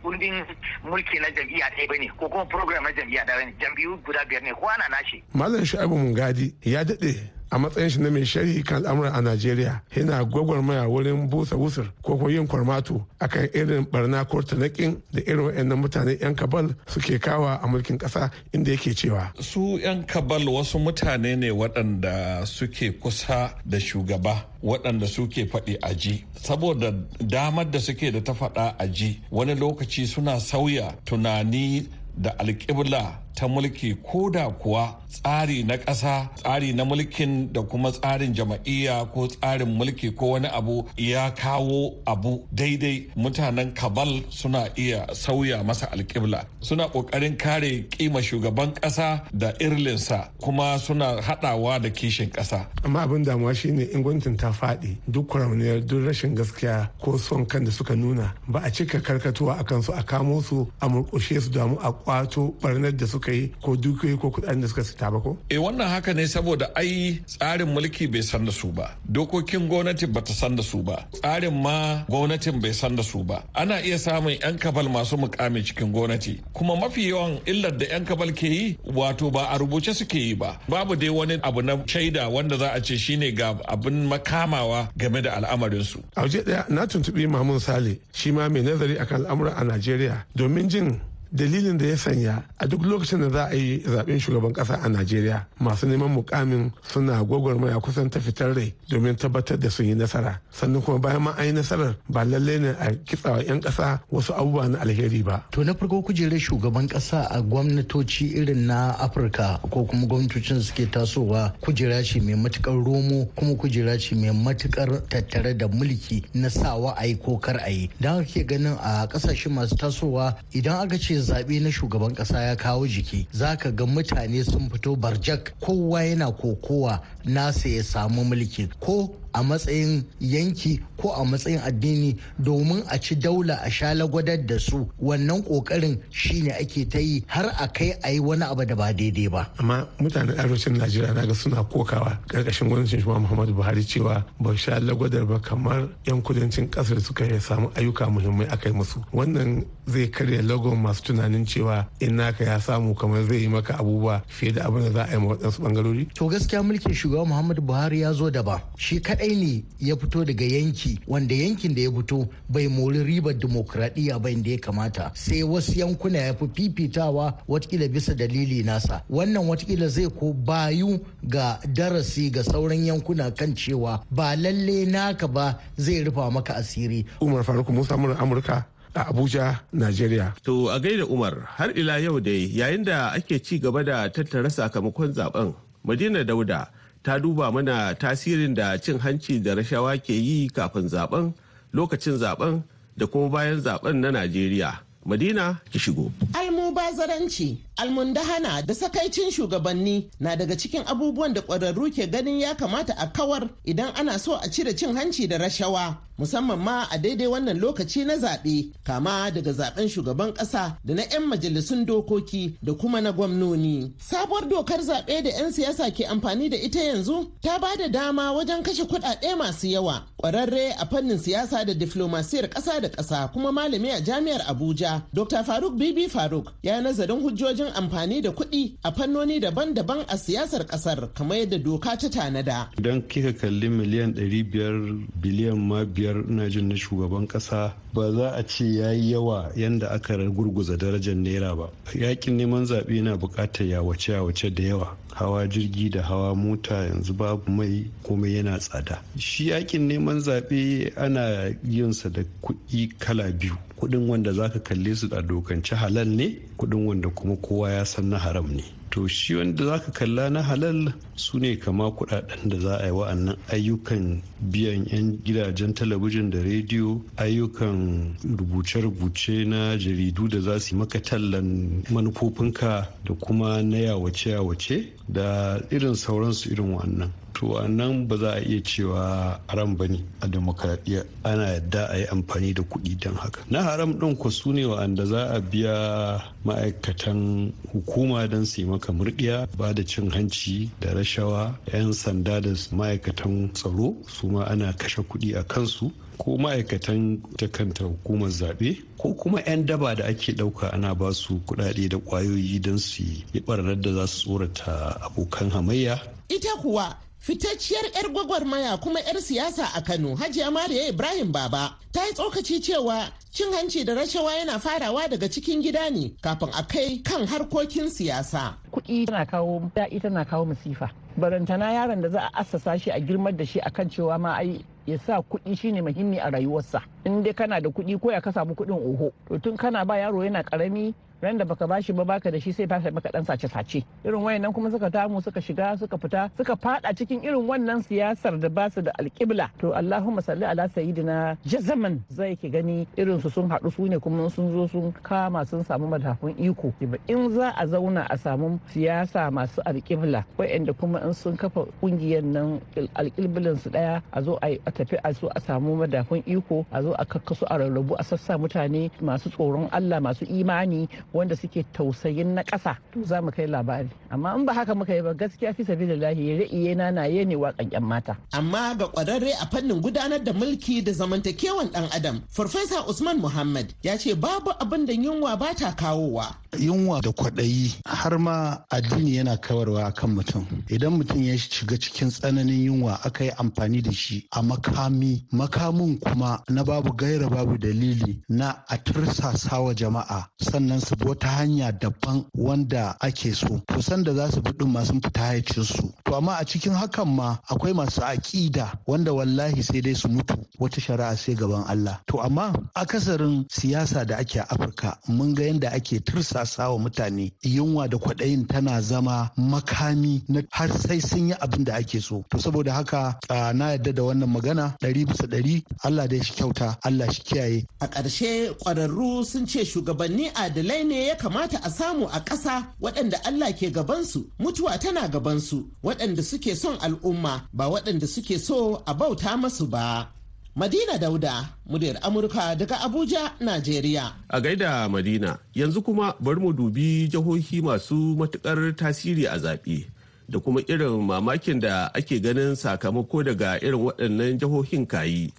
kundin 0.03 0.43
mulki 0.83 1.19
na 1.19 1.29
jam'iyya 1.31 1.69
ɗaya 1.75 1.87
ba 1.87 1.97
ne 1.97 2.07
ko 2.19 2.29
kuma 2.29 2.45
program 2.45 2.83
na 2.83 2.91
jam'iyya 2.91 3.25
ɗaya 3.25 3.45
ne. 3.45 3.53
Jam'iyyu 3.59 3.97
guda 4.05 4.25
biyar 4.25 4.41
ne 4.43 4.53
kowa 4.53 4.77
na 4.77 4.87
nashi. 4.89 5.23
Malam 5.33 5.63
shu'aibu 5.65 5.95
mungadi 5.97 6.53
ya 6.63 6.83
daɗe 6.83 7.42
a 7.53 7.59
matsayin 7.59 7.89
shi 7.89 7.99
na 8.01 8.09
mai 8.09 8.25
sharhi 8.25 8.63
kan 8.65 8.81
al'amuran 8.83 9.13
a 9.13 9.21
Najeriya 9.21 9.81
yana 9.95 10.23
gwagwarmaya 10.25 10.89
wurin 10.89 11.29
busa 11.29 11.55
wusur 11.55 11.85
ko 12.01 12.17
kuma 12.17 12.31
yin 12.31 12.47
kwarmato 12.47 13.05
akan 13.21 13.47
irin 13.53 13.85
barna 13.91 14.25
ko 14.25 14.41
tanakin 14.41 14.97
da 15.13 15.21
irin 15.21 15.45
waɗannan 15.45 15.77
mutane 15.77 16.17
'yan 16.21 16.33
kabal 16.35 16.73
suke 16.87 17.19
kawa 17.21 17.59
a 17.61 17.67
mulkin 17.67 17.97
ƙasa 17.97 18.31
inda 18.53 18.71
yake 18.71 18.95
cewa. 18.97 19.29
Su 19.39 19.77
'yan 19.77 20.03
kabal 20.05 20.41
wasu 20.49 20.79
mutane 20.79 21.37
ne 21.37 21.51
waɗanda 21.51 22.41
suke 22.47 22.97
kusa 22.99 23.53
da 23.65 23.77
shugaba 23.77 24.45
waɗanda 24.63 25.05
suke 25.07 25.45
faɗi 25.45 25.77
aji 25.81 26.25
saboda 26.41 26.91
damar 27.21 27.65
da 27.69 27.77
suke 27.79 28.09
da 28.11 28.19
ta 28.21 28.33
faɗa 28.33 28.75
aji 28.79 29.21
wani 29.31 29.53
lokaci 29.55 30.07
suna 30.07 30.39
sauya 30.39 30.95
tunani 31.05 31.85
da 32.17 32.31
alƙibla 32.39 33.22
ta 33.35 33.47
mulki 33.47 33.95
ko 34.03 34.29
da 34.29 34.49
kuwa 34.49 34.95
tsari 35.13 35.63
na 35.63 35.77
ƙasa 35.77 36.29
tsari 36.35 36.73
na 36.73 36.83
mulkin 36.85 37.53
da 37.53 37.61
kuma 37.61 37.91
tsarin 37.91 38.33
jama'iyya 38.33 39.05
ko 39.13 39.27
tsarin 39.27 39.69
mulki 39.77 40.11
ko 40.15 40.25
wani 40.33 40.47
abu 40.47 40.85
ya 40.97 41.31
kawo 41.31 41.93
abu 42.05 42.43
daidai 42.51 43.07
mutanen 43.15 43.73
kabal 43.73 44.21
suna 44.29 44.67
iya 44.77 45.05
sauya 45.13 45.63
masa 45.63 45.85
alƙibla. 45.91 46.45
Suna 46.61 46.87
ƙoƙarin 46.89 47.37
kare 47.37 47.83
kima 47.89 48.21
shugaban 48.21 48.73
ƙasa 48.73 49.21
da 49.33 49.51
irlinsa 49.59 50.29
kuma 50.41 50.79
suna 50.79 51.21
haɗawa 51.21 51.81
da 51.81 51.89
kishin 51.89 52.29
ƙasa. 52.31 52.65
Amma 52.83 53.01
abin 53.05 53.23
damuwa 53.25 53.55
shine 53.55 53.79
in 53.93 54.03
gwamnatin 54.03 54.37
ta 54.37 54.51
faɗi 54.51 54.97
duk 55.09 55.27
kwaramniyar 55.27 55.85
duk 55.85 56.05
rashin 56.05 56.35
gaskiya 56.35 56.89
ko 57.01 57.17
son 57.17 57.45
kan 57.45 57.63
da 57.63 57.71
suka 57.71 57.95
nuna 57.95 58.33
ba 58.47 58.61
a 58.65 58.69
cika 58.71 58.99
karkatuwa 59.01 59.59
akan 59.59 59.83
su 59.83 59.93
a 59.93 60.03
kamo 60.03 60.41
su 60.41 60.67
a 60.81 60.87
murƙushe 60.89 61.41
su 61.41 61.49
damu 61.49 61.77
a 61.81 61.91
kwato 61.93 62.53
barnar 62.61 62.91
da 62.91 63.05
suka 63.05 63.22
suka 63.23 63.31
yi 63.31 63.51
ko 63.61 63.75
dukiyoyi 63.75 64.17
ko 64.19 64.29
kuɗaɗen 64.29 64.61
da 64.61 64.67
suka 64.67 64.83
sita 64.83 65.11
ba 65.11 65.19
ko? 65.19 65.37
E 65.49 65.57
wannan 65.57 65.87
haka 65.87 66.13
ne 66.13 66.27
saboda 66.27 66.67
ai 66.75 67.19
tsarin 67.25 67.67
mulki 67.71 68.07
bai 68.11 68.21
san 68.21 68.45
da 68.45 68.51
su 68.51 68.67
ba. 68.71 68.95
Dokokin 69.09 69.67
gwamnati 69.69 70.07
ba 70.11 70.21
ta 70.21 70.33
san 70.33 70.55
da 70.55 70.63
su 70.63 70.83
ba. 70.83 71.05
Tsarin 71.13 71.55
ma 71.63 72.03
gwamnatin 72.09 72.59
bai 72.61 72.73
san 72.73 72.95
da 72.95 73.03
su 73.03 73.23
ba. 73.23 73.43
Ana 73.55 73.79
iya 73.81 73.97
samun 73.97 74.35
'yan 74.41 74.57
kabal 74.59 74.89
masu 74.89 75.17
mukami 75.17 75.63
cikin 75.63 75.91
gwamnati. 75.91 76.41
Kuma 76.53 76.75
mafi 76.75 77.09
yawan 77.09 77.39
illar 77.45 77.71
da 77.77 77.85
'yan 77.85 78.05
kabal 78.05 78.31
ke 78.33 78.47
yi 78.47 78.77
wato 78.85 79.31
ba 79.31 79.47
a 79.51 79.57
rubuce 79.57 79.93
suke 79.95 80.15
yi 80.19 80.35
ba. 80.35 80.59
Babu 80.67 80.95
dai 80.95 81.09
wani 81.09 81.39
abu 81.43 81.61
na 81.61 81.77
shaida 81.87 82.27
wanda 82.29 82.57
za 82.57 82.71
a 82.73 82.81
ce 82.81 82.97
shine 82.97 83.31
ga 83.31 83.55
abin 83.67 84.07
makamawa 84.07 84.89
game 84.97 85.21
da 85.21 85.31
al'amarinsu. 85.39 86.03
A 86.15 86.21
waje 86.21 86.43
ɗaya 86.43 86.65
na 86.69 86.85
tuntuɓi 86.85 87.27
Mamun 87.27 87.59
Sale 87.59 87.99
shi 88.13 88.31
ma 88.31 88.49
mai 88.49 88.61
nazari 88.61 88.99
akan 88.99 89.25
al'amura 89.25 89.53
a 89.55 89.63
Najeriya 89.63 90.25
domin 90.35 90.67
jin 90.69 90.99
dalilin 91.33 91.77
da 91.77 91.85
ya 91.85 91.97
sanya 91.97 92.43
a 92.59 92.67
duk 92.67 92.85
lokacin 92.85 93.21
da 93.21 93.29
za 93.29 93.43
a 93.49 93.55
yi 93.55 93.81
zaɓen 93.83 94.19
shugaban 94.19 94.53
kasa 94.53 94.79
a 94.83 94.87
najeriya 94.89 95.45
masu 95.59 95.87
neman 95.87 96.11
mukamin 96.13 96.71
suna 96.93 97.23
gwagwarmaya 97.23 97.79
kusan 97.81 98.09
ta 98.09 98.19
fitar 98.19 98.53
rai 98.55 98.73
domin 98.89 99.15
tabbatar 99.15 99.57
da 99.57 99.69
sun 99.69 99.85
yi 99.85 99.95
nasara. 99.95 100.39
Sannan 100.51 100.81
kuma 100.81 100.99
bayan 100.99 101.21
ma 101.23 101.31
an 101.37 101.45
yi 101.45 101.51
nasarar 101.53 101.95
ba 102.09 102.23
lallai 102.25 102.59
ne 102.59 102.69
a 102.79 102.93
kitsawa 103.05 103.41
'yan 103.43 103.61
kasa 103.61 103.99
wasu 104.11 104.33
abubuwa 104.37 104.67
na 104.69 104.79
alheri 104.81 105.23
ba. 105.23 105.43
To 105.51 105.63
na 105.63 105.73
farko 105.73 106.01
kujerar 106.05 106.37
shugaban 106.39 106.87
kasa 106.87 107.27
a 107.31 107.41
gwamnatoci 107.41 108.37
irin 108.37 108.67
na 108.67 108.93
afirka 108.99 109.59
ko 109.71 109.85
kuma 109.85 110.05
gwamnatocin 110.05 110.61
suke 110.61 110.85
tasowa 110.91 111.53
kujera 111.61 112.03
ce 112.03 112.19
mai 112.21 112.35
matuƙar 112.35 112.77
romo 112.85 113.25
kuma 113.35 113.55
kujera 113.55 113.97
ce 113.97 114.13
mai 114.15 114.29
matuƙar 114.29 115.01
tattare 115.09 115.57
da 115.57 115.67
mulki 115.67 116.23
na 116.33 116.49
sawa 116.49 116.93
a 116.97 117.05
yi 117.07 117.15
ko 117.17 117.37
kar 117.37 117.57
a 117.65 117.69
yi. 117.71 117.89
Don 117.99 118.23
ganin 118.45 118.77
a 118.77 119.07
ƙasashe 119.07 119.49
masu 119.49 119.75
tasowa 119.75 120.35
idan 120.53 120.83
aka 120.85 120.97
ce 120.99 121.22
zaɓe 121.23 121.61
na 121.61 121.69
shugaban 121.71 122.13
ƙasa 122.13 122.41
ya 122.47 122.55
kawo 122.55 122.87
jiki 122.87 123.27
za 123.31 123.55
ka 123.57 123.71
ga 123.71 123.85
mutane 123.85 124.43
sun 124.43 124.69
fito 124.69 124.95
barjak 124.95 125.53
kowa 125.59 126.03
yana 126.03 126.31
kokowa 126.31 126.99
nasa 127.25 127.69
ya 127.69 127.83
samu 127.83 128.23
mulki. 128.23 128.69
Ko 128.79 129.15
a 129.33 129.43
matsayin 129.43 130.03
yanki 130.21 130.79
ko 130.97 131.11
a 131.13 131.23
matsayin 131.25 131.59
addini 131.61 132.17
domin 132.39 132.83
a 132.89 132.97
ci 132.99 133.15
daula 133.15 133.59
a 133.63 133.69
sha 133.69 133.93
lagwadar 133.93 134.45
da 134.45 134.57
su. 134.59 134.87
Wannan 135.01 135.43
ƙoƙarin 135.43 135.99
shine 136.11 136.51
ake 136.51 136.89
ta 136.89 136.99
yi 136.99 137.23
har 137.27 137.51
a 137.59 137.67
kai 137.67 137.93
a 138.03 138.11
yi 138.13 138.19
wani 138.19 138.43
abu 138.43 138.65
da 138.65 138.75
ba 138.75 138.93
daidai 138.93 139.29
ba. 139.31 139.49
Amma 139.59 139.87
mutanen 139.99 140.37
arewacin 140.37 140.77
najeriya 140.77 141.13
na 141.13 141.25
ga 141.25 141.33
suna 141.33 141.63
kokawa 141.63 142.17
ƙarƙashin 142.27 142.69
gwamnatin 142.69 143.01
shugaba 143.01 143.19
muhammadu 143.21 143.53
buhari 143.53 143.83
cewa 143.83 144.23
ba 144.39 144.55
sha 144.55 144.79
lagwadar 144.79 145.25
ba 145.27 145.39
kamar 145.39 145.89
yan 146.05 146.21
kudancin 146.21 146.69
ƙasar 146.69 146.99
suka 147.01 147.25
samu 147.39 147.69
ayyuka 147.75 148.05
muhimmai 148.09 148.47
aka 148.51 148.69
yi 148.69 148.75
musu. 148.75 149.03
Wannan 149.13 149.65
zai 149.87 150.07
karya 150.07 150.41
lagon 150.41 150.77
masu 150.81 151.03
tunanin 151.03 151.45
cewa 151.45 151.85
in 151.99 152.15
naka 152.15 152.43
ya 152.43 152.59
samu 152.59 152.95
kamar 152.95 153.23
zai 153.27 153.37
yi 153.41 153.47
maka 153.47 153.73
abubuwa 153.79 154.21
fiye 154.27 154.53
da 154.53 154.65
abin 154.67 154.83
da 154.85 154.91
za 154.91 155.03
a 155.09 155.11
yi 155.13 155.19
ma 155.19 155.33
waɗansu 155.35 155.59
bangarori 155.61 156.05
to 156.13 156.27
gaskiya 156.29 156.63
mulkin 156.63 156.93
shugaba 156.93 157.25
muhammadu 157.25 157.61
buhari 157.61 158.01
ya 158.01 158.13
zo 158.13 158.29
da 158.29 158.43
ba. 158.43 158.61
Shi 158.77 158.99
kadai 159.23 159.35
ne 159.35 159.63
ya 159.79 159.95
fito 159.95 160.25
daga 160.25 160.45
yanki 160.45 160.99
wanda 161.07 161.35
yankin 161.35 161.73
da 161.75 161.81
ya 161.81 161.91
fito 161.91 162.27
bai 162.49 162.67
mori 162.67 163.03
ribar 163.03 163.33
dimokuraɗiyya 163.33 164.19
ba 164.21 164.29
inda 164.29 164.51
ya 164.51 164.57
kamata. 164.57 165.11
Sai 165.15 165.43
wasu 165.43 165.79
yankuna 165.79 166.17
ya 166.19 166.33
fi 166.33 166.47
fifitawa 166.53 167.33
wataƙila 167.47 167.87
bisa 167.89 168.13
dalili 168.15 168.63
nasa. 168.63 169.01
Wannan 169.09 169.47
wataƙila 169.47 169.87
zai 169.89 170.09
ko 170.09 170.33
bayu 170.33 170.99
ga 171.27 171.59
darasi 171.73 172.31
ga 172.31 172.43
sauran 172.43 172.85
yankuna 172.85 173.31
kan 173.35 173.55
cewa 173.55 174.03
ba 174.11 174.35
lalle 174.35 174.85
naka 174.85 175.27
ba 175.27 175.59
zai 175.77 176.03
rufa 176.03 176.31
maka 176.31 176.53
asiri. 176.55 177.05
Umar 177.21 177.43
faruk 177.43 177.69
musa 177.69 177.95
amurka 177.95 178.65
a 178.95 179.05
Abuja, 179.09 179.59
Najeriya. 179.73 180.35
To 180.43 180.69
a 180.69 180.79
gaida 180.79 181.09
Umar 181.09 181.39
har 181.57 181.71
ila 181.71 181.97
yau 181.99 182.19
dai 182.19 182.45
yayin 182.53 182.83
da 182.85 183.09
ake 183.15 183.39
ci 183.43 183.57
gaba 183.59 183.83
da 183.83 184.07
tattara 184.09 184.49
sakamakon 184.49 185.13
zaɓen 185.15 185.53
Madina 185.83 186.23
Dauda 186.23 186.69
ta 187.03 187.19
duba 187.19 187.51
mana 187.51 187.93
tasirin 187.95 188.53
da 188.55 188.77
cin 188.77 188.97
hanci 188.99 189.39
da 189.43 189.55
rashawa 189.55 189.97
ke 189.99 190.13
yi 190.13 190.47
kafin 190.49 190.87
zaɓen 190.87 191.33
lokacin 191.73 192.17
zaɓen 192.17 192.61
da 192.97 193.05
kuma 193.07 193.29
bayan 193.29 193.59
zaɓen 193.61 193.99
na 193.99 194.11
Najeriya. 194.11 194.79
Madina 195.05 195.59
ki 195.71 195.79
shigo. 195.79 196.11
Almubazaranci, 196.33 197.57
almundahana 197.83 198.61
da 198.61 198.75
sakaicin 198.75 199.31
shugabanni 199.31 200.09
na 200.19 200.35
daga 200.35 200.55
cikin 200.57 200.83
abubuwan 200.85 201.33
da 201.33 201.41
ƙwararru 201.41 201.91
ke 201.93 202.07
ganin 202.07 202.39
ya 202.39 202.55
kamata 202.55 202.93
a 202.97 203.07
kawar 203.11 203.49
idan 203.65 203.91
ana 203.95 204.19
so 204.19 204.35
a 204.35 204.49
cire 204.49 204.73
cin 204.75 204.95
hanci 204.95 205.27
da 205.27 205.37
rashawa. 205.37 205.97
Musamman 206.19 206.59
ma 206.59 206.85
a 206.91 206.97
daidai 206.99 207.27
wannan 207.27 207.59
lokaci 207.59 208.05
na 208.05 208.13
zaɓe, 208.15 208.71
kama 208.83 209.31
daga 209.33 209.51
zaɓen 209.51 209.89
shugaban 209.89 210.31
ƙasa 210.33 210.77
da 210.85 210.93
na 210.93 211.01
'yan 211.03 211.23
majalisun 211.27 211.85
dokoki 211.85 212.55
da 212.61 212.73
kuma 212.73 213.01
na 213.01 213.11
gwamnoni. 213.11 213.91
Sabuwar 213.97 214.47
dokar 214.47 214.79
zaɓe 214.79 215.23
da 215.23 215.29
'yan 215.29 215.51
siyasa 215.51 215.89
ke 215.91 216.05
amfani 216.05 216.49
da 216.49 216.57
ita 216.57 216.79
yanzu 216.79 217.31
ta 217.41 217.57
ba 217.57 217.75
da 217.77 217.87
dama 217.87 218.31
wajen 218.31 218.61
kashe 218.63 218.83
kuɗaɗe 218.85 219.35
masu 219.37 219.67
yawa. 219.67 220.03
Ƙwararre 220.21 220.75
a 220.79 220.85
fannin 220.85 221.17
siyasa 221.17 221.65
da 221.65 221.73
diflomasiyar 221.73 222.47
ƙasa 222.47 222.79
da 222.81 222.89
ƙasa 222.89 223.33
kuma 223.33 223.51
malami 223.51 223.89
a 223.89 223.99
jami'ar 223.99 224.41
Abuja, 224.45 225.01
Dr. 225.13 225.43
Faruk 225.43 225.77
Bibi 225.79 226.07
Faruk 226.07 226.53
ya 226.61 226.79
nazarin 226.79 227.21
hujjojin 227.23 227.72
amfani 227.73 228.21
da 228.21 228.31
kuɗi 228.31 228.73
a 228.83 228.91
fannoni 228.91 229.39
daban-daban 229.39 230.05
a 230.07 230.17
siyasar 230.17 230.65
ƙasar 230.67 231.13
kamar 231.13 231.37
yadda 231.37 231.57
doka 231.63 231.97
ta 231.97 232.09
tanada. 232.09 232.69
Idan 232.77 233.01
kika 233.07 233.33
kalli 233.33 233.69
miliyan 233.69 234.13
500 234.13 235.07
biliyan 235.21 235.57
ma 235.59 235.85
biyar 235.85 236.23
ina 236.29 236.49
jin 236.49 236.67
na 236.69 236.75
shugaban 236.75 237.27
ƙasa 237.27 237.73
ba 237.93 238.11
za 238.11 238.29
a 238.35 238.43
ce 238.43 238.65
ya 238.65 238.91
yi 238.91 239.11
yawa 239.11 239.51
yanda 239.55 239.87
aka 239.91 240.17
gurguza 240.17 240.77
darajar 240.77 241.15
naira 241.15 241.55
ba. 241.55 241.69
Yakin 241.93 242.37
neman 242.37 242.65
zaɓe 242.65 243.01
na 243.03 243.15
buƙatar 243.17 243.67
yawace-yawace 243.67 244.53
da 244.55 244.63
yawa. 244.63 244.97
hawa 245.13 245.47
jirgi 245.47 245.89
da 245.89 246.01
hawa 246.01 246.35
mota 246.35 246.75
yanzu 246.75 247.13
babu 247.13 247.51
mai 247.51 247.85
komai 248.03 248.35
yana 248.35 248.57
tsada 248.59 249.01
shi 249.17 249.47
yaƙin 249.49 249.87
neman 249.87 250.19
zaɓe 250.19 250.91
ana 250.97 251.53
yinsa 251.69 252.09
da 252.09 252.23
kuɗi 252.41 252.89
kala 252.99 253.31
biyu 253.31 253.53
kuɗin 253.79 254.09
wanda 254.09 254.31
zaka 254.33 254.59
kalle 254.59 254.95
su 254.95 255.07
a 255.11 255.21
dokance 255.21 255.75
halal 255.75 256.07
ne 256.07 256.37
kuɗin 256.57 256.85
wanda 256.85 257.09
kuma 257.09 257.35
kowa 257.53 257.71
ya 257.71 257.85
san 257.85 258.09
na 258.09 258.17
haram 258.17 258.47
ne. 258.49 258.63
To 258.89 259.07
shi 259.07 259.35
wanda 259.35 259.65
za 259.65 259.79
ka 259.79 259.91
kalla 259.91 260.29
na 260.29 260.41
halal 260.41 260.93
su 261.15 261.39
ne 261.39 261.55
kama 261.55 261.91
kuɗaɗen 261.91 262.49
da 262.49 262.59
za 262.59 262.75
a 262.81 262.85
yi 262.85 262.91
wa'annan 262.91 263.37
ayyukan 263.49 264.21
biyan 264.41 264.85
'yan 264.89 265.17
gidajen 265.23 265.73
talabijin 265.73 266.29
da 266.29 266.41
rediyo 266.41 267.01
ayyukan 267.17 268.15
rubuce-rubuce 268.25 269.45
na 269.45 269.77
jaridu 269.77 270.27
da 270.27 270.41
za 270.41 270.59
su 270.59 270.73
yi 270.75 270.79
maka 270.79 270.99
tallan 270.99 271.83
manufofinka 271.89 272.89
da 273.05 273.13
kuma 273.21 273.61
na 273.63 273.77
yawace-yawace 273.77 274.93
da 275.09 275.59
irin 275.71 275.95
sauransu 275.95 276.49
irin 276.51 276.73
wannan 276.73 277.11
to 277.33 277.67
nan 277.67 278.07
ba 278.07 278.17
za 278.17 278.31
a 278.35 278.39
iya 278.41 278.61
cewa 278.61 279.39
haram 279.47 279.75
ba 279.75 279.87
ne 279.87 279.99
a 280.21 280.27
demokradiyya. 280.27 281.03
Ana 281.23 281.53
yadda 281.59 281.87
a 281.91 281.97
yi 281.97 282.05
amfani 282.07 282.53
da 282.53 282.63
kuɗi 282.63 282.99
don 282.99 283.15
haka. 283.15 283.41
Na 283.49 283.63
haram 283.63 283.93
ɗin 283.99 284.17
ku 284.17 284.29
su 284.31 284.53
ne 284.53 284.65
wa'anda 284.65 285.05
za 285.05 285.25
a 285.33 285.39
biya 285.41 286.21
ma'aikatan 286.45 287.51
hukuma 287.73 288.27
don 288.29 288.45
su 288.45 288.61
yi 288.61 288.67
maka 288.67 288.91
murɗiya 288.91 289.47
ba 289.57 289.73
da 289.73 289.83
cin 289.83 290.09
hanci 290.11 290.69
da 290.79 290.93
rashawa. 290.93 291.57
'yan 291.73 291.93
sanda 291.93 292.41
da 292.41 292.49
ma'aikatan 292.71 293.53
tsaro 293.53 293.95
su 294.07 294.27
ma 294.27 294.43
ana 294.45 294.73
kashe 294.73 295.01
kuɗi 295.01 295.35
a 295.37 295.43
kansu. 295.43 295.91
Ko 296.17 296.37
ma'aikatan 296.37 297.21
ta 297.37 297.47
kanta 297.47 297.83
hukumar 297.85 298.29
zaɓe 298.29 298.77
ko 298.97 299.13
kuma 299.13 299.41
'yan 299.41 299.65
daba 299.65 299.95
da 299.95 300.03
ake 300.05 300.31
ɗauka 300.35 300.69
ana 300.73 300.93
ba 300.95 301.11
su 301.13 301.41
kuɗaɗe 301.47 301.89
da 301.89 301.97
ƙwayoyi 301.97 302.61
don 302.61 302.77
su 302.77 303.03
yi 303.33 303.39
ɓarnar 303.41 303.81
da 303.81 303.93
za 303.93 304.07
su 304.07 304.27
tsorata 304.29 304.97
abokan 305.01 305.49
hamayya. 305.49 305.99
Ita 306.29 306.55
kuwa 306.61 306.95
fitacciyar 307.23 307.85
'yar 307.95 308.11
gwagwarmaya 308.11 308.75
kuma 308.83 308.99
'yar 308.99 309.15
siyasa 309.21 309.63
a 309.75 309.81
Kano 309.81 310.15
Hajiya 310.15 310.51
Mariya 310.51 310.89
Ibrahim 310.91 311.31
Baba 311.31 311.71
ta 311.93 312.03
yi 312.03 312.11
tsokaci 312.13 312.59
cewa 312.59 313.07
cin 313.31 313.47
hanci 313.55 313.85
da 313.85 313.95
rashawa 313.95 314.35
yana 314.35 314.59
farawa 314.59 315.07
daga 315.07 315.29
cikin 315.31 315.61
gida 315.63 315.87
ne 315.89 316.11
kafin 316.21 316.49
a 316.51 316.63
kai 316.67 316.99
kan 316.99 317.23
harkokin 317.25 317.87
siyasa. 317.87 318.57
Kuɗi 318.75 319.05
tana 319.07 319.25
kawo 319.25 319.71
daɗi 319.75 320.01
tana 320.01 320.25
kawo 320.25 320.45
masifa. 320.45 320.91
Barantana 321.17 321.71
yaron 321.71 322.01
da 322.01 322.09
za 322.09 322.19
a 322.27 322.43
assasa 322.43 322.75
shi 322.77 322.91
a 322.91 322.99
girmar 322.99 323.31
da 323.37 323.45
shi 323.45 323.59
akan 323.63 323.87
cewa 323.89 324.19
ma 324.19 324.35
ai 324.43 324.59
ya 324.85 324.97
sa 324.99 325.21
kuɗi 325.21 325.55
shine 325.57 325.79
muhimmi 325.81 326.19
a 326.19 326.27
rayuwarsa 326.29 326.81
in 327.05 327.23
dai 327.23 327.31
kana 327.33 327.61
da 327.61 327.69
kuɗi 327.69 327.99
ko 328.01 328.11
ya 328.11 328.19
ka 328.19 328.31
samu 328.31 328.51
kuɗin 328.53 328.75
oho 328.75 329.13
to 329.29 329.39
tun 329.39 329.55
kana 329.57 329.85
ba 329.85 329.95
yaro 329.95 330.23
yana 330.27 330.43
ƙarami 330.43 330.93
ran 331.23 331.37
da 331.39 331.45
baka 331.45 331.67
bashi 331.67 331.93
ba 331.95 332.03
baka 332.05 332.31
da 332.31 332.39
shi 332.39 332.51
sai 332.51 332.67
fasa 332.67 332.91
maka 332.91 333.09
dan 333.15 333.23
sace 333.23 333.47
sace 333.47 333.79
irin 334.03 334.19
wayannan 334.21 334.51
kuma 334.53 334.67
suka 334.69 334.91
tamu 334.91 335.21
suka 335.23 335.39
shiga 335.41 335.79
suka 335.79 335.95
fita 335.97 336.27
suka 336.37 336.55
fada 336.59 336.91
cikin 336.93 337.23
irin 337.23 337.47
wannan 337.47 337.79
siyasar 337.87 338.35
da 338.39 338.49
ba 338.49 338.67
su 338.69 338.81
da 338.81 338.91
alƙibla. 338.99 339.49
To 339.59 339.71
Allahumma 339.73 340.21
salli 340.21 340.43
ala 340.45 340.67
sayyidina 340.69 341.37
jazaman 341.47 342.03
zai 342.11 342.35
ki 342.35 342.49
gani 342.49 342.87
irin 342.97 343.21
su 343.21 343.29
sun 343.29 343.49
haɗu 343.49 343.71
su 343.71 343.87
ne 343.87 343.99
kuma 343.99 344.29
sun 344.29 344.51
zo 344.51 344.67
sun 344.67 344.91
kama 345.03 345.45
sun 345.45 345.63
samu 345.63 345.87
madafun 345.87 346.35
iko. 346.37 346.73
In 347.07 347.31
za 347.31 347.53
a 347.55 347.65
zauna 347.67 348.03
a 348.09 348.17
samu 348.17 348.59
siyasa 348.73 349.31
masu 349.31 349.61
alƙibla 349.65 350.25
wayanda 350.37 350.73
kuma 350.73 350.99
in 351.07 351.13
sun 351.13 351.37
kafa 351.37 351.65
ƙungiyar 351.81 352.23
nan 352.23 352.59
alƙiblan 352.95 353.57
su 353.57 353.69
ɗaya 353.69 354.01
a 354.11 354.21
zo 354.21 354.37
a 354.41 354.57
tafi 354.71 354.97
a 355.03 355.13
so 355.13 355.29
a 355.35 355.39
samu 355.39 355.75
madafun 355.77 356.23
iko 356.27 356.65
a 356.71 356.81
zo 356.83 356.91
a 356.97 357.05
kakkasu 357.05 357.45
a 357.49 357.57
rarrabu 357.57 357.95
a 357.99 358.03
sassa 358.03 358.37
mutane 358.37 358.91
masu 359.01 359.29
tsoron 359.29 359.69
Allah 359.71 359.99
masu 360.01 360.25
imani 360.25 360.89
wanda 361.13 361.35
suke 361.35 361.63
tausayin 361.73 362.33
na 362.33 362.43
ƙasa 362.43 362.77
to 362.93 363.03
za 363.05 363.21
mu 363.21 363.31
kai 363.31 363.45
labari 363.47 363.89
amma 364.11 364.35
in 364.35 364.45
ba 364.45 364.53
haka 364.53 364.75
muka 364.75 364.93
yi 364.95 365.01
ba 365.01 365.13
gaskiya 365.13 365.53
fi 365.55 365.63
sabi 365.63 365.87
da 365.87 365.95
lahi 365.95 366.49
iye 366.51 366.75
na 366.75 366.91
na 366.91 367.03
ye 367.05 367.23
ne 367.25 367.35
waƙan 367.35 367.69
ƴan 367.69 367.81
mata. 367.83 368.17
amma 368.33 368.75
ga 368.77 368.87
ƙwararre 368.87 369.31
a 369.41 369.45
fannin 369.51 369.81
gudanar 369.81 370.23
da 370.23 370.33
mulki 370.33 370.83
da 370.83 370.91
zamantakewan 370.91 371.69
ɗan 371.71 371.89
adam 371.95 372.21
farfesa 372.29 372.83
usman 372.89 373.17
muhammad 373.21 373.73
ya 373.83 373.97
ce 373.97 374.15
babu 374.15 374.51
abin 374.59 374.85
da 374.85 374.93
yunwa 374.93 375.37
ba 375.39 375.53
ta 375.55 375.71
kawowa. 375.75 376.35
yunwa 376.59 377.01
da 377.01 377.11
kwaɗayi 377.11 377.75
har 377.85 378.17
ma 378.19 378.57
addini 378.69 379.15
yana 379.17 379.37
kawarwa 379.37 379.91
kan 379.93 380.09
mutum 380.15 380.45
idan 380.69 380.97
mutum 380.97 381.21
ya 381.23 381.37
shiga 381.37 381.77
cikin 381.77 382.09
tsananin 382.09 382.65
yunwa 382.65 382.99
aka 383.05 383.23
yi 383.25 383.31
amfani 383.37 383.81
da 383.81 383.91
shi 383.91 384.27
a 384.31 384.41
makami 384.41 385.25
makamin 385.31 385.99
kuma 385.99 386.41
na 386.49 386.63
babu 386.63 386.93
gaira 386.95 387.29
babu 387.29 387.57
dalili 387.57 388.21
na 388.29 388.63
a 388.69 388.77
tursasa 388.77 389.61
wa 389.61 389.73
jama'a 389.73 390.27
sannan 390.41 390.79
su 390.79 390.95
wata 391.05 391.27
hanya 391.27 391.71
daban 391.71 392.25
wanda 392.35 392.95
ake 393.01 393.33
so. 393.35 393.47
To 393.67 393.81
sanda 393.81 394.13
za 394.13 394.31
su 394.31 394.41
bi 394.41 394.51
din 394.51 394.69
ma 394.71 394.83
sun 394.83 395.01
fita 395.01 395.21
haicin 395.21 395.63
su 395.63 395.93
to 396.05 396.15
amma 396.15 396.37
a 396.39 396.45
cikin 396.45 396.73
hakan 396.73 397.07
ma 397.15 397.37
akwai 397.49 397.73
masu 397.73 398.01
aƙida 398.01 398.77
wanda 398.87 399.13
wallahi 399.13 399.61
sai 399.63 399.81
dai 399.81 399.93
su 399.93 400.07
mutu 400.07 400.35
wata 400.59 400.79
shari'a 400.81 401.15
sai 401.17 401.35
gaban 401.35 401.65
Allah. 401.67 401.99
To 402.07 402.19
amma 402.21 402.53
akasarin 402.75 403.45
siyasa 403.49 404.05
da 404.07 404.17
ake 404.17 404.39
a 404.39 404.45
Afirka 404.49 404.97
mun 405.07 405.33
ga 405.33 405.43
yadda 405.43 405.73
ake 405.73 405.99
tursasa 405.99 406.69
wa 406.71 406.77
mutane 406.79 407.31
yunwa 407.43 407.89
da 407.89 407.97
kwaɗayin 407.97 408.47
tana 408.47 408.81
zama 408.81 409.31
makami 409.37 410.23
na 410.29 410.41
har 410.51 410.69
sai 410.69 410.99
sun 410.99 411.29
yi 411.29 411.33
abin 411.41 411.63
da 411.63 411.75
ake 411.75 411.99
so. 412.01 412.23
To 412.29 412.37
saboda 412.37 412.71
haka 412.73 413.17
na 413.53 413.71
yadda 413.77 413.93
da 413.93 414.01
wannan 414.03 414.29
magana 414.29 414.75
ɗari 414.81 415.05
bisa 415.05 415.27
ɗari. 415.27 415.63
Allah 415.83 416.07
dai 416.07 416.21
shi 416.21 416.33
kyauta 416.33 416.77
Allah 416.83 417.11
shi 417.11 417.21
kiyaye. 417.23 417.65
A 417.81 417.87
ƙarshe 417.87 418.55
ƙwararru 418.57 419.25
sun 419.25 419.45
ce 419.47 419.63
shugabanni 419.65 420.31
adalai 420.33 420.82
ne 420.83 421.07
ya 421.07 421.15
kamata 421.15 421.59
a 421.63 421.69
samu 421.69 422.07
a 422.11 422.19
ƙasa 422.19 422.63
waɗanda 422.81 423.17
Allah 423.25 423.51
ke 423.53 423.71
gabansu 423.71 424.25
mutuwa 424.39 424.77
tana 424.79 425.07
gabansu 425.07 425.65
waɗanda 425.83 426.23
suke 426.23 426.55
son 426.55 426.77
al'umma 426.79 427.47
ba 427.53 427.65
waɗanda 427.69 428.07
suke 428.07 428.39
so 428.39 428.83
a 428.87 428.93
bauta 428.93 429.37
masu 429.37 429.67
ba. 429.69 430.09
Madina 430.55 430.99
Dauda, 430.99 431.49
muryar 431.65 431.97
Amurka 432.03 432.55
daga 432.55 432.77
Abuja, 432.85 433.31
Najeriya. 433.41 434.13
A 434.29 434.39
gaida 434.39 434.87
Madina, 434.89 435.39
yanzu 435.55 435.81
kuma 435.83 436.13
bari 436.19 436.39
mu 436.39 436.53
dubi 436.53 437.07
jihohi 437.09 437.61
masu 437.63 438.15
matuƙar 438.15 438.75
tasiri 438.75 439.25
a 439.25 439.39
zaɓe 439.39 439.85
da 440.29 440.39
kuma 440.39 440.61
irin 440.67 441.01
mamakin 441.01 441.59
da 441.59 441.89
ake 441.95 442.21
ganin 442.21 442.55
sakamako 442.55 443.23
daga 443.25 443.57
irin 443.65 443.81
waɗannan 443.81 444.37
jihohin 444.39 444.85
kayi. 444.85 445.33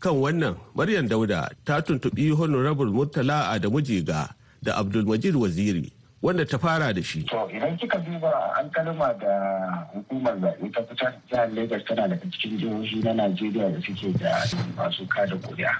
Kan 0.00 0.20
wannan, 0.20 0.54
Maryam 0.76 1.08
Dauda 1.08 1.48
ta 1.64 1.80
tuntuɓi 1.80 2.36
Honorable 2.36 2.92
Murtala 2.92 3.48
Adamu 3.50 3.80
Jega 3.80 4.28
da 4.62 4.76
Abdulmajid 4.76 5.34
Waziri. 5.34 5.92
wanda 6.22 6.44
ta 6.44 6.58
fara 6.58 6.92
da 6.92 7.00
shi. 7.02 7.22
To 7.30 7.46
idan 7.46 7.78
kika 7.78 7.98
duba 8.02 8.32
an 8.58 8.66
kalma 8.74 9.14
da 9.22 9.86
hukumar 9.94 10.34
zaɓe 10.42 10.66
ta 10.74 10.82
fitar 10.82 11.14
jihar 11.30 11.46
Lagos 11.54 11.84
tana 11.86 12.08
daga 12.08 12.26
cikin 12.34 12.58
jihohi 12.58 12.98
na 13.04 13.12
Najeriya 13.14 13.70
da 13.70 13.78
suke 13.86 14.18
da 14.18 14.42
masu 14.74 15.06
kada 15.06 15.36
kuri'a. 15.38 15.70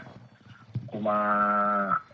Kuma 0.86 1.10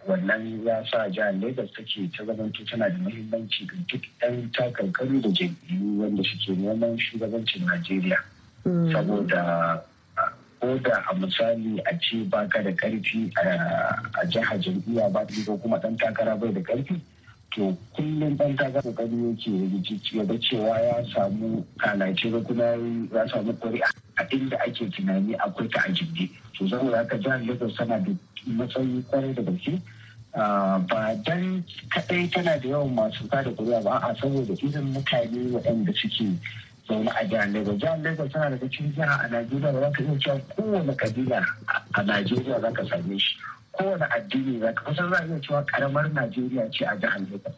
wannan 0.09 0.64
ya 0.64 0.81
sa 0.88 1.05
jihar 1.12 1.37
Lagos 1.37 1.68
take 1.77 2.09
ta 2.16 2.24
zamanto 2.24 2.64
tana 2.64 2.88
da 2.88 2.96
muhimmanci 2.96 3.68
ga 3.68 3.77
duk 3.92 4.03
'yan 4.22 4.48
takarkaru 4.57 5.20
da 5.20 5.29
jam'iyyu 5.29 6.00
wanda 6.00 6.22
suke 6.24 6.57
neman 6.57 6.96
shugabancin 6.96 7.68
Najeriya. 7.68 8.16
Saboda 8.88 9.85
ko 10.64 10.79
da 10.79 11.05
a 11.11 11.14
misali 11.14 11.79
a 11.85 11.92
ce 12.00 12.24
baka 12.24 12.62
da 12.62 12.70
ƙarfi 12.72 13.31
a 13.37 14.27
jihar 14.27 14.59
jam'iyya 14.61 15.12
ba 15.12 15.27
ko 15.46 15.57
kuma 15.59 15.79
ɗan 15.79 15.96
takara 15.96 16.37
bai 16.37 16.53
da 16.53 16.61
ƙarfi. 16.62 17.00
to 17.55 17.77
kullum 17.94 18.37
dan 18.37 18.57
ta 18.57 18.66
ƙoƙari 18.70 19.14
yake 19.31 19.50
rikici 19.70 20.27
ga 20.27 20.35
cewa 20.38 20.79
ya 20.81 21.05
samu 21.14 21.64
kalace 21.79 22.31
ko 22.31 22.40
kuma 22.42 22.64
ya 23.14 23.27
samu 23.31 23.53
ƙuri'a 23.53 23.87
a 24.18 24.24
inda 24.31 24.57
ake 24.66 24.90
tunani 24.90 25.37
akwai 25.38 25.68
ta 25.70 25.81
a 25.87 25.92
jirgi 25.92 26.31
to 26.59 26.64
saboda 26.68 26.96
haka 26.98 27.16
jihar 27.18 27.46
lagos 27.46 27.74
tana 27.77 27.98
da 28.00 28.11
matsayi 28.46 29.03
ƙwarai 29.11 29.35
da 29.35 29.42
gaske 29.42 29.81
ba 30.35 31.14
dan 31.24 31.64
kadai 31.94 32.29
tana 32.33 32.59
da 32.59 32.68
yawan 32.68 32.94
masu 32.94 33.29
kada 33.31 33.50
ƙuri'a 33.55 33.83
ba 33.85 33.98
a 34.03 34.14
saboda 34.18 34.53
irin 34.59 34.90
mutane 34.92 35.50
waɗanda 35.55 35.94
suke 35.94 36.27
zaune 36.88 37.09
a 37.11 37.25
jihar 37.25 37.49
lagos 37.53 37.77
jihar 37.81 37.99
lagos 38.03 38.33
tana 38.33 38.51
daga 38.51 38.68
cikin 38.68 38.92
jiha 38.92 39.25
a 39.25 39.29
najeriya 39.29 39.73
ba 39.73 39.81
za 39.81 39.90
ka 39.90 40.03
iya 40.03 40.18
cewa 40.18 40.40
kowane 40.57 40.94
kabila 40.97 41.40
a 41.94 42.03
najeriya 42.03 42.61
za 42.61 42.70
ka 42.73 42.83
same 42.88 43.18
shi. 43.18 43.37
Kowane 43.73 44.07
addini 44.16 44.61
za 44.61 44.73
ka 44.73 44.83
kusan 44.85 45.11
za 45.11 45.16
a 45.18 45.27
iya 45.27 45.40
cewa 45.40 45.64
karamar 45.64 46.07
najeriya 46.12 46.70
ce 46.73 46.85
a 46.85 46.97
jihar 46.97 47.20
lagos 47.31 47.55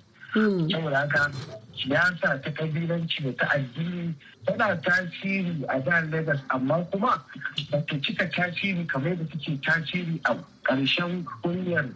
saboda 0.71 0.99
haka 0.99 1.31
siyasa 1.77 2.41
ta 2.43 2.51
kabilanci 2.53 3.23
da 3.25 3.33
ta 3.33 3.47
addini 3.57 4.15
tana 4.47 4.77
tasiri 4.83 5.65
a 5.69 5.81
jihar 5.81 6.05
lagos 6.11 6.41
amma 6.49 6.85
kuma 6.93 7.23
ba 7.71 7.79
ta 7.89 7.97
cika 8.01 8.29
tasiri 8.31 8.87
kamar 8.87 9.17
da 9.17 9.25
take 9.25 9.59
tasiri 9.61 10.21
a 10.25 10.37
ƙarshen 10.65 11.25
kunyar 11.43 11.89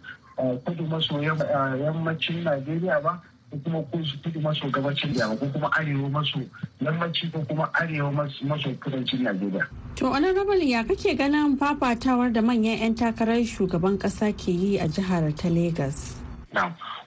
kudu 0.65 0.83
maso 0.87 1.21
yammacin 1.21 2.43
najeriya 2.43 3.01
ba. 3.03 3.21
Ko 3.51 3.57
kuma 3.63 3.83
kudu 4.23 4.39
maso 4.41 4.69
gabacin 4.71 5.13
da 5.13 5.27
ko 5.35 5.45
kuma 5.51 5.67
arewa 5.75 6.09
maso 6.09 6.39
yammaci 6.81 7.31
ko 7.31 7.39
kuma 7.49 7.67
arewa 7.75 8.11
maso 8.47 8.69
kudancin 8.79 9.21
najeriya 9.27 9.67
To 9.95 10.07
honorable 10.07 10.55
ya 10.63 10.83
kake 10.83 11.15
ganin 11.19 11.57
fafatawar 11.59 12.31
da 12.31 12.39
manyan 12.41 12.79
'yan 12.79 12.95
takarar 12.95 13.43
shugaban 13.43 13.99
kasa 13.99 14.31
ke 14.31 14.47
yi 14.55 14.79
a 14.79 14.87
jihar 14.87 15.27
ta 15.35 15.49
Legas? 15.51 16.15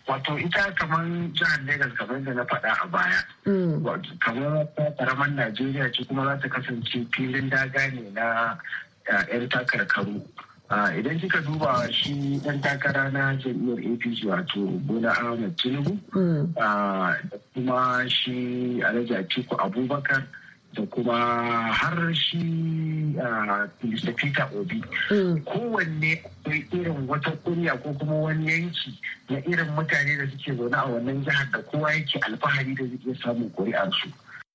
Wato 0.05 0.37
ita 0.37 0.69
kamar 0.77 1.01
jihar 1.33 1.65
Legas 1.65 1.89
kamar 1.97 2.21
da 2.21 2.33
na 2.37 2.45
faɗa 2.45 2.71
a 2.77 2.87
baya. 2.93 3.21
Kamar 4.21 4.69
ta 4.77 4.85
karamar 5.01 5.33
Najeriya 5.33 5.89
ce 5.97 6.05
kuma 6.05 6.29
za 6.37 6.45
ta 6.45 6.49
kasance 6.61 7.09
filin 7.17 7.49
daga 7.49 7.89
ne 7.89 8.13
na 8.13 8.53
'yan 9.33 9.49
takarkaru. 9.49 10.21
Idan 10.71 11.21
kika 11.21 11.41
duba 11.45 11.87
shi 11.93 12.41
dan 12.45 12.61
takara 12.61 13.11
na 13.13 13.35
jam'iyyar 13.37 13.79
apc 13.95 14.19
wato 14.27 14.61
bola 14.89 15.13
ahmed 15.13 15.57
tinubu 15.57 15.93
da 16.55 17.17
kuma 17.55 18.09
shi 18.09 18.81
alhaji 18.83 19.15
atiku 19.15 19.55
abubakar 19.61 20.23
da 20.75 20.83
kuma 20.87 21.15
har 21.73 22.15
shi 22.15 22.43
Mr. 23.85 24.11
Peter 24.17 24.49
Obi. 24.59 24.83
Kowanne 25.47 26.19
akwai 26.27 26.67
irin 26.73 27.07
wata 27.07 27.31
kuriya 27.47 27.79
ko 27.83 27.93
kuma 27.95 28.15
wani 28.27 28.51
yanki 28.51 28.91
na 29.31 29.39
irin 29.47 29.71
mutane 29.77 30.17
da 30.19 30.27
suke 30.33 30.51
zaune 30.59 30.75
a 30.75 30.83
wannan 30.91 31.23
jihar 31.25 31.47
da 31.53 31.59
kowa 31.63 31.95
yake 31.95 32.19
alfahari 32.27 32.75
da 32.75 32.85
zai 33.05 33.15
samun 33.23 33.51
kuri'arsu. 33.55 34.09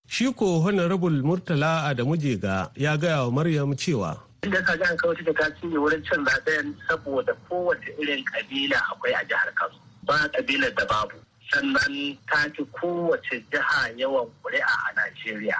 Shi 0.07 0.33
ko 0.33 0.59
Honorable 0.59 1.21
Murtala 1.23 1.87
Adamu 1.87 2.17
Jega 2.17 2.69
ya 2.75 2.97
gaya 2.97 3.23
wa 3.23 3.31
Maryam 3.31 3.71
cewa 3.75 4.19
inda 4.43 4.62
ka 4.63 4.75
gan 4.78 4.95
kawai 4.97 5.23
da 5.25 5.34
tasiri 5.34 5.75
wurin 5.78 6.04
cin 6.08 6.23
zaɓen 6.25 6.73
saboda 6.88 7.34
kowace 7.49 7.89
irin 7.99 8.23
kabila 8.23 8.78
akwai 8.91 9.13
a 9.13 9.23
jihar 9.28 9.52
Kano 9.56 9.75
ba 10.06 10.15
kabilar 10.34 10.71
da 10.75 10.86
babu 10.86 11.17
sannan 11.52 12.17
ta 12.30 12.47
fi 12.56 12.63
kowace 12.80 13.43
jiha 13.52 13.91
yawan 13.99 14.28
kuri'a 14.43 14.75
a 14.88 14.89
Najeriya. 14.95 15.60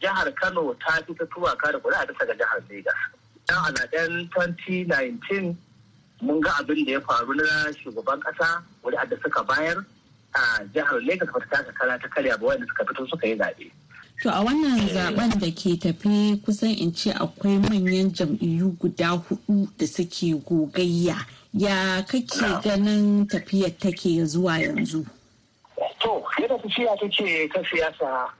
Jihar 0.00 0.32
Kano 0.40 0.72
ta 0.80 1.00
fi 1.06 1.12
ta 1.14 1.24
tuwaka 1.26 1.72
da 1.72 1.78
kuri'a 1.78 2.06
bisa 2.08 2.24
ga 2.26 2.32
jihar 2.34 2.60
Legas. 2.70 3.00
Dan 3.46 3.58
a 3.60 3.70
zaɓen 3.76 4.28
2019 4.32 5.56
mun 6.22 6.40
ga 6.40 6.50
abin 6.64 6.84
da 6.86 6.92
ya 6.92 7.00
faru 7.00 7.34
na 7.36 7.44
shugaban 7.76 8.20
kasa 8.24 8.62
kuri'a 8.82 9.04
da 9.04 9.16
suka 9.22 9.44
bayar 9.44 9.84
a 10.34 10.64
jihar 10.72 10.96
Legas 11.04 11.28
ba 11.28 11.40
ta 11.52 11.60
kara 11.76 11.98
ta 12.00 12.08
karya 12.08 12.38
ba 12.40 12.46
wanda 12.46 12.64
suka 12.72 12.84
fito 12.88 13.04
suka 13.10 13.26
yi 13.26 13.36
zaɓe. 13.36 13.68
To 14.22 14.28
a 14.30 14.40
wannan 14.44 14.88
zaɓen 14.88 15.38
da 15.40 15.50
ke 15.50 15.76
tafi 15.76 16.40
kusan 16.44 16.70
in 16.78 16.92
ce 16.94 17.10
akwai 17.12 17.58
manyan 17.58 18.10
jam'iyyu 18.14 18.76
guda 18.78 19.08
huɗu 19.20 19.68
da 19.78 19.86
suke 19.86 20.32
gogayya. 20.46 21.16
Ya 21.52 22.02
kake 22.08 22.62
ganin 22.62 23.26
tafiyar 23.26 23.70
take 23.78 24.24
zuwa 24.24 24.58
yanzu? 24.58 25.04
To, 26.00 26.22
yadda 26.40 26.58
tafiya 26.58 26.96
take 27.00 27.48
ta 27.52 27.60
siyasa 27.68 28.30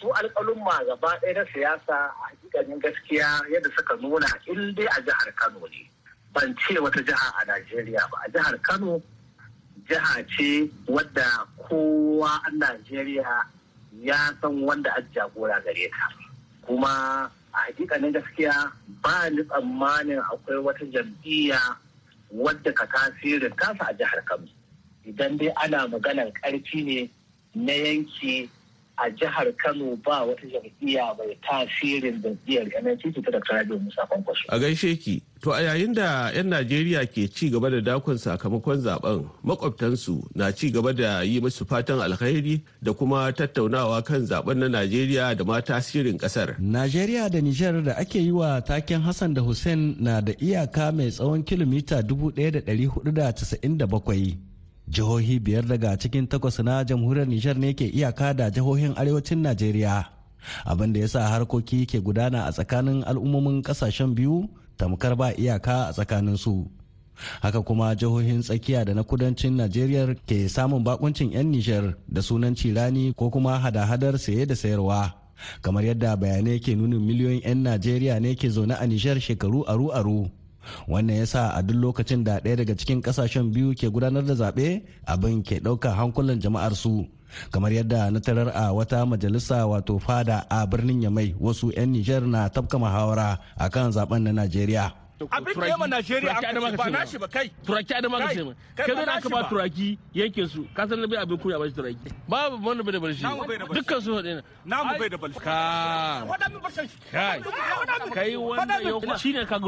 su 0.00 0.06
alƙalumma 0.08 0.84
gaba 0.86 1.18
ɗaya 1.20 1.34
na 1.34 1.44
siyasa 1.54 1.94
a 1.94 2.10
hakikanin 2.26 2.80
gaskiya 2.80 3.40
yadda 3.52 3.70
suka 3.76 3.96
nuna 4.00 4.26
in 4.48 4.74
dai 4.74 4.86
a 4.86 5.00
jihar 5.02 5.32
Kano 5.36 5.60
ne. 5.70 5.88
Ban 6.34 6.54
ce 6.56 6.74
wata 6.80 7.00
jiha 7.02 7.28
a 7.40 7.44
Najeriya 7.46 8.00
ba. 8.10 8.18
A 8.26 8.30
jihar 8.30 8.58
Kano 8.62 9.02
jiha 9.88 10.24
ce 10.36 10.70
wadda 10.88 11.46
kowa 11.68 12.40
a 12.46 12.50
Najeriya 12.50 13.42
ya 14.00 14.16
san 14.40 14.62
wanda 14.62 14.90
a 14.96 15.02
jagora 15.14 15.60
gare 15.64 15.88
ta 15.90 16.06
kuma 16.66 17.30
a 17.52 17.58
hakikanin 17.68 18.12
gaskiya 18.12 18.72
ba 19.02 19.30
ni 19.30 19.42
tsammanin 19.44 20.18
akwai 20.32 20.58
wata 20.58 20.84
jam'iyya 20.86 21.60
wadda 22.32 22.72
ka 22.72 22.86
tasirin 22.86 23.52
tasa 23.56 23.84
a 23.90 23.94
jihar 23.94 24.24
kano. 24.24 24.48
Idan 25.04 25.36
dai 25.36 25.52
ana 25.62 25.86
maganar 25.88 26.32
ƙarfi 26.32 26.84
ne 26.84 27.10
na 27.54 27.72
yanki 27.72 28.48
a 29.02 29.10
jihar 29.10 29.50
kano 29.58 29.96
ba 30.04 30.22
wata 30.22 30.46
jam'iyya 30.46 31.14
mai 31.18 31.34
tasirin 31.46 32.22
jam'iyyar 32.22 32.66
nnpp 32.82 33.18
ta 33.24 33.30
da 33.34 33.40
rabiu 33.50 33.78
musa 33.80 34.06
kwankwaso. 34.06 34.44
A 34.48 34.58
gaishe 34.58 34.96
ki 34.96 35.22
to 35.42 35.50
a 35.52 35.60
yayin 35.62 35.94
da 35.94 36.30
'yan 36.30 36.46
najeriya 36.48 37.06
ke 37.10 37.26
ci 37.34 37.50
gaba 37.50 37.70
da 37.70 37.80
dakon 37.80 38.18
sakamakon 38.18 38.78
zaɓen 38.78 39.26
makwabtansu 39.42 40.22
na 40.34 40.52
ci 40.54 40.70
gaba 40.70 40.92
da 40.94 41.22
yi 41.26 41.40
musu 41.40 41.64
fatan 41.66 41.98
alkhairi 42.00 42.62
da 42.82 42.92
kuma 42.94 43.32
tattaunawa 43.32 44.02
kan 44.06 44.22
zaɓen 44.26 44.58
na 44.62 44.68
najeriya 44.68 45.34
da 45.34 45.44
ma 45.44 45.60
tasirin 45.60 46.16
ƙasar 46.18 46.54
najeriya 46.62 47.28
da 47.28 47.40
nijar 47.40 47.82
da 47.82 47.92
ake 47.98 48.18
yi 48.22 48.30
wa 48.30 48.60
taken 48.62 49.02
hassan 49.02 49.34
da 49.34 49.42
hussein 49.42 49.96
na 49.98 50.20
da 50.20 50.32
iyaka 50.38 50.92
mai 50.94 51.10
tsawon 51.10 51.42
kilomita 51.42 52.02
1497 52.06 54.51
jihohi 54.88 55.40
biyar 55.40 55.66
daga 55.66 55.96
cikin 55.98 56.26
takwas 56.26 56.58
na 56.58 56.84
jamhuriyar 56.84 57.28
nijar 57.28 57.56
ne 57.58 57.72
ke 57.74 57.84
iyaka 57.86 58.34
da 58.34 58.50
jihohin 58.50 58.94
arewacin 58.96 59.38
najeriya. 59.42 60.04
Abin 60.66 60.92
da 60.92 61.00
ya 61.00 61.08
sa 61.08 61.28
harkoki 61.30 61.86
ke 61.86 62.00
gudana 62.02 62.46
a 62.46 62.52
tsakanin 62.52 63.04
al'ummomin 63.06 63.62
ƙasashen 63.62 64.14
biyu 64.14 64.48
tamkar 64.76 65.14
ba 65.16 65.30
iyaka 65.34 65.88
a 65.88 65.92
tsakanin 65.92 66.36
su 66.36 66.66
haka 67.40 67.62
kuma 67.62 67.94
jihohin 67.94 68.42
tsakiya 68.42 68.84
da 68.84 68.94
na 68.94 69.02
kudancin 69.02 69.54
najeriya 69.56 70.14
ke 70.26 70.48
samun 70.50 70.82
bakuncin 70.84 71.30
'yan 71.30 71.46
nijar 71.50 71.94
da 72.08 72.22
sunan 72.22 72.54
cirani 72.58 73.14
ko 73.14 73.30
kuma 73.30 73.58
hada-hadar 73.62 74.18
saye 74.18 74.46
da 74.46 74.54
sayarwa. 74.56 75.14
Kamar 75.62 75.82
yadda 75.84 76.16
bayanai 76.16 76.58
ke 76.62 76.74
nunin 76.74 77.02
miliyoyin 77.02 77.42
'yan 77.46 77.62
najeriya 77.62 78.18
ne 78.20 78.34
ke 78.34 78.50
zaune 78.50 78.74
a 78.74 78.86
nijar 78.86 79.20
shekaru 79.20 79.62
aru-aru. 79.66 80.41
Wannan 80.88 81.16
ya 81.16 81.26
sa 81.26 81.42
a 81.54 81.62
duk 81.62 81.76
lokacin 81.76 82.24
da 82.24 82.40
ɗaya 82.40 82.56
daga 82.56 82.74
cikin 82.76 83.02
ƙasashen 83.02 83.52
biyu 83.52 83.74
ke 83.74 83.88
gudanar 83.90 84.24
da 84.24 84.34
zaɓe 84.34 84.82
abin 85.06 85.42
ke 85.42 85.60
ɗauka 85.60 85.90
hankulan 85.94 86.40
jama'ar 86.40 86.74
su. 86.74 87.06
Kamar 87.50 87.72
yadda 87.72 88.10
na 88.12 88.20
tarar 88.20 88.48
a 88.54 88.72
wata 88.72 89.06
majalisa 89.08 89.64
wato 89.66 89.98
fada 89.98 90.44
a 90.50 90.66
birnin 90.66 91.02
yamai 91.02 91.34
wasu 91.40 91.72
'yan 91.72 91.92
nijar 91.92 92.22
na 92.28 92.48
tafka 92.48 92.78
muhawara 92.78 93.38
akan 93.58 93.92
zaɓen 93.92 94.22
na 94.22 94.32
najeriya. 94.32 95.01
Abin 95.30 95.54
da 95.54 95.86
Najeriya 95.86 96.36
an 96.42 96.76
ba 96.76 96.90
nashi 96.90 97.18
ba 97.18 97.28
kai. 97.28 97.50
Turaki 97.66 97.94
adama 97.94 98.18
ka 98.18 98.28
ce 98.34 98.42
kai 98.76 99.04
aka 99.16 99.28
ba 99.28 99.42
turaki 99.50 99.98
yankin 100.14 100.48
su. 100.48 100.66
Ka 100.74 100.86
san 100.88 101.04
bai 101.06 101.18
abin 101.22 101.38
kuya 101.38 101.58
ba 101.58 101.66
shi 101.68 101.74
turaki. 101.74 102.08
Babu 102.28 102.56
wanda 102.66 102.82
bai 102.82 102.92
da 102.92 102.98
barshi 103.00 103.22
dukkan 103.74 104.00
su 104.02 104.14
hade 104.16 104.42
namu 104.64 104.98
bai 104.98 105.08
da 105.08 105.16
barshi 105.16 105.38
ka 105.40 106.24
kai. 107.12 107.40
Kai 108.14 108.30
yau 108.32 109.16
shine 109.18 109.44
ka 109.46 109.58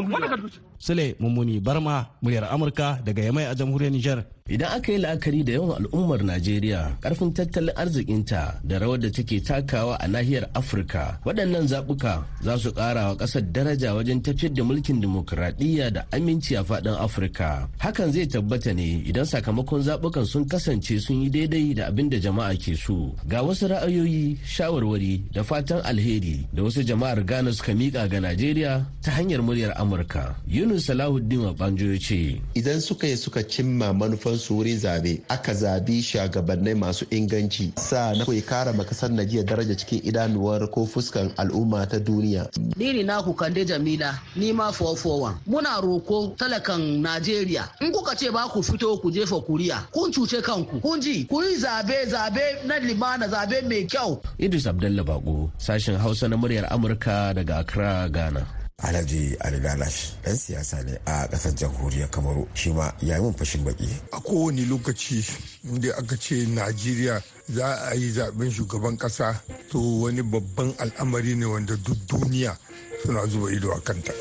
Sule 0.78 1.14
Mummuni 1.20 1.60
Barma 1.60 2.06
muryar 2.22 2.44
Amurka 2.52 3.00
daga 3.04 3.22
Yamai 3.22 3.46
a 3.50 3.54
jamhuriyar 3.54 3.90
Nijar. 3.92 4.24
Idan 4.44 4.76
aka 4.76 4.92
yi 4.92 4.98
la'akari 5.00 5.40
da 5.44 5.52
yawan 5.56 5.80
al'ummar 5.80 6.20
Najeriya, 6.20 6.98
ƙarfin 7.00 7.32
tattalin 7.32 7.72
arzikinta 7.76 8.60
da 8.62 8.76
rawar 8.78 9.00
da 9.00 9.08
take 9.08 9.40
takawa 9.40 9.96
a 9.96 10.06
nahiyar 10.06 10.44
Afirka, 10.54 11.16
waɗannan 11.24 11.64
zaɓuka 11.66 12.20
za 12.44 12.58
su 12.58 12.68
ƙara 12.72 13.08
wa 13.08 13.16
ƙasar 13.16 13.40
daraja 13.52 13.94
wajen 13.96 14.20
tafiyar 14.20 14.52
da 14.52 14.62
mulkin 14.64 15.00
dimokuraɗiyya. 15.00 15.43
Da 15.52 16.04
aminci 16.12 16.56
a 16.56 16.62
faɗin 16.64 16.94
Afirka. 16.98 17.68
Hakan 17.78 18.12
zai 18.12 18.26
tabbata 18.26 18.72
ne 18.74 19.02
idan 19.06 19.24
sakamakon 19.24 19.82
zaɓukan 19.82 20.24
sun 20.26 20.44
kasance 20.48 21.00
sun 21.00 21.22
yi 21.22 21.30
daidai 21.30 21.74
da 21.74 21.86
abin 21.88 22.08
da 22.10 22.18
jama'a 22.18 22.54
ke 22.56 22.76
so. 22.76 23.14
Ga 23.28 23.42
wasu 23.42 23.68
ra'ayoyi, 23.68 24.36
shawarwari 24.44 25.22
da 25.32 25.42
fatan 25.42 25.80
alheri 25.84 26.46
da 26.52 26.62
wasu 26.62 26.82
jama'ar 26.84 27.24
Ghana 27.24 27.52
suka 27.52 27.72
miƙa 27.72 28.08
ga 28.10 28.20
Najeriya 28.20 28.84
ta 29.02 29.10
hanyar 29.12 29.40
muryar 29.42 29.74
Amurka. 29.76 30.34
Yunus 30.46 30.86
Salahuddin 30.86 31.56
Banjo 31.56 31.86
ya 31.92 31.98
ce. 31.98 32.40
Idan 32.54 32.80
suka 32.80 33.06
yi 33.08 33.16
suka 33.16 33.42
cimma 33.42 33.92
manufar 33.92 34.36
su 34.38 34.54
wurin 34.56 34.78
zaɓe 34.78 35.20
aka 35.28 35.54
zabi 35.54 36.02
shugabannai 36.02 36.74
masu 36.74 37.04
inganci 37.10 37.72
sa 37.78 38.12
na 38.14 38.24
kai 38.24 38.40
kara 38.42 38.72
makasar 38.72 39.10
Najeriya 39.10 39.44
daraja 39.44 39.74
cikin 39.76 40.00
idanuwar 40.04 40.70
ko 40.70 40.86
fuskan 40.86 41.32
al'umma 41.36 41.86
ta 41.88 41.98
duniya. 41.98 42.48
Diri 42.76 43.04
na 43.04 43.22
ku 43.22 43.34
kande 43.34 43.64
Jamila 43.64 44.14
ni 44.36 44.52
ma 44.52 44.70
441 44.70 45.23
muna 45.46 45.80
roko 45.80 46.34
talakan 46.36 47.00
Najeriya. 47.02 47.64
In 47.80 47.92
kuka 47.92 48.14
ce 48.16 48.30
ba 48.30 48.48
ku 48.52 48.60
fito 48.62 49.00
ku 49.00 49.10
jefa 49.10 49.40
kuriya 49.40 49.86
kun 49.92 50.12
cuce 50.12 50.42
kanku. 50.42 50.80
Kun 50.82 51.00
ji 51.00 51.24
ku 51.24 51.40
yi 51.42 51.56
zaɓe 51.56 52.06
zaɓe 52.12 52.66
na 52.66 52.78
limana 52.78 53.26
zaɓe 53.28 53.62
mai 53.68 53.86
kyau. 53.86 54.20
Idris 54.38 54.66
Abdallah 54.66 55.04
Bako 55.04 55.50
sashen 55.58 55.96
Hausa 55.96 56.28
na 56.28 56.36
muryar 56.36 56.66
Amurka 56.70 57.34
daga 57.34 57.58
Accra 57.60 58.08
Ghana. 58.10 58.64
alhaji 58.82 59.36
ali 59.40 59.60
dalash 59.62 60.12
dan 60.24 60.36
siyasa 60.36 60.82
ne 60.84 60.98
a 61.06 61.26
ƙasar 61.30 61.54
jamhuriyar 61.54 62.10
kamaru. 62.10 62.46
Shi 62.54 62.72
ma 62.72 62.90
ya 63.00 63.16
yi 63.16 63.22
mun 63.22 63.32
fashin 63.34 63.64
baki 63.64 63.88
a 64.12 64.20
kowane 64.20 64.66
lokaci 64.66 65.22
inda 65.64 65.94
aka 65.96 66.16
ce 66.16 66.44
najeriya 66.46 67.22
za 67.48 67.88
a 67.90 67.94
yi 67.94 68.10
zaɓen 68.10 68.50
shugaban 68.50 68.96
kasa 68.98 69.40
to 69.70 69.78
wani 69.78 70.22
babban 70.22 70.74
al'amari 70.78 71.34
ne 71.36 71.46
wanda 71.46 71.76
duk 71.76 71.96
duniya 72.08 72.56
suna 73.04 73.26
zuba 73.26 73.52
ido 73.52 73.70
a 73.72 73.80
kanta. 73.80 74.12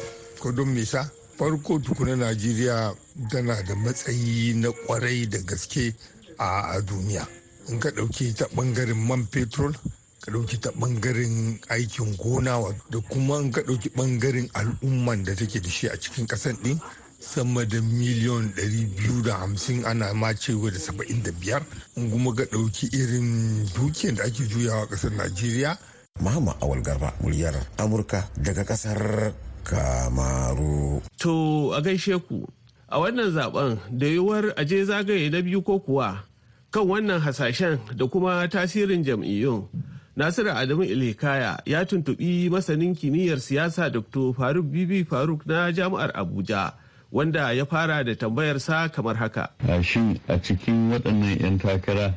Ko 0.43 0.51
don 0.51 0.67
me 0.75 0.83
sa 0.83 1.07
farko 1.39 1.79
tukuna 1.79 2.15
najeriya 2.19 2.91
tana 3.31 3.63
da 3.63 3.75
matsayi 3.75 4.53
na 4.59 4.69
ƙwarai 4.71 5.29
da 5.29 5.37
gaske 5.39 5.95
a 6.37 6.81
duniya. 6.81 7.25
In 7.69 7.79
ka 7.79 7.89
ɗauki 7.91 8.33
ta 8.35 8.45
ɓangaren 8.55 8.99
man 9.07 9.25
fetur 9.31 9.71
ka 10.19 10.31
ɗauki 10.31 10.59
ta 10.59 10.69
ɓangaren 10.75 11.59
aikin 11.69 12.15
gona 12.17 12.59
da 12.91 12.99
kuma 13.09 13.39
ka 13.51 13.61
ɗauki 13.61 13.89
ɓangaren 13.95 14.49
al'umman 14.53 15.23
da 15.23 15.33
take 15.35 15.61
da 15.61 15.69
shi 15.69 15.87
a 15.87 15.95
cikin 15.97 16.27
ƙasar 16.27 16.59
ɗin 16.61 16.77
sama 17.19 17.63
da 17.65 17.79
miliyon 17.81 18.51
250 18.55 19.85
ana 19.85 20.13
ma 20.13 20.33
cewa 20.33 20.69
da 20.71 20.77
75 20.79 21.63
in 21.95 22.11
kuma 22.11 22.35
ka 22.35 22.43
ɗauki 22.43 22.89
irin 22.91 23.63
dukiyar 23.73 24.15
da 24.15 24.23
ake 24.23 24.43
juyawa 24.49 24.87
ƙasar 24.89 25.11
najeriya. 25.15 25.77
Muhammad 26.19 26.55
Awal 26.61 26.81
Garba 26.83 27.13
muryar 27.23 27.55
Amurka 27.77 28.27
daga 28.37 28.63
ƙasar 28.65 29.33
Kamaru. 29.63 31.01
To 31.19 31.73
a 31.73 31.81
gaishe 31.81 32.19
ku 32.27 32.47
a 32.89 32.99
wannan 32.99 33.31
zaɓen 33.31 33.79
da 33.91 34.05
yiwuwar 34.07 34.53
aje 34.57 34.83
zagaye 34.85 35.29
na 35.31 35.41
biyu 35.41 35.61
ko 35.63 35.79
kuwa 35.79 36.23
kan 36.71 36.83
wannan 36.87 37.19
hasashen 37.21 37.79
da 37.95 38.05
kuma 38.07 38.47
tasirin 38.47 39.03
jam'iyyun 39.03 39.67
Nasiru 40.15 40.51
Adamu 40.51 40.83
Ilikaya 40.83 41.57
ya 41.65 41.85
tuntuɓi 41.85 42.49
masanin 42.49 42.93
kimiyyar 42.95 43.39
siyasa 43.39 43.89
Dr. 43.89 44.33
Faruk 44.33 44.65
Bibi 44.65 45.03
Faruk 45.03 45.45
na 45.47 45.71
Jami'ar 45.71 46.11
Abuja 46.13 46.73
wanda 47.11 47.51
ya 47.51 47.65
fara 47.65 48.03
da 48.03 48.15
tambayarsa 48.15 48.89
kamar 48.93 49.15
haka. 49.15 49.49
A 49.67 49.81
shin 49.81 50.19
a 50.27 50.37
cikin 50.37 50.91
waɗannan 50.93 51.39
'yan 51.41 51.57
takara 51.57 52.13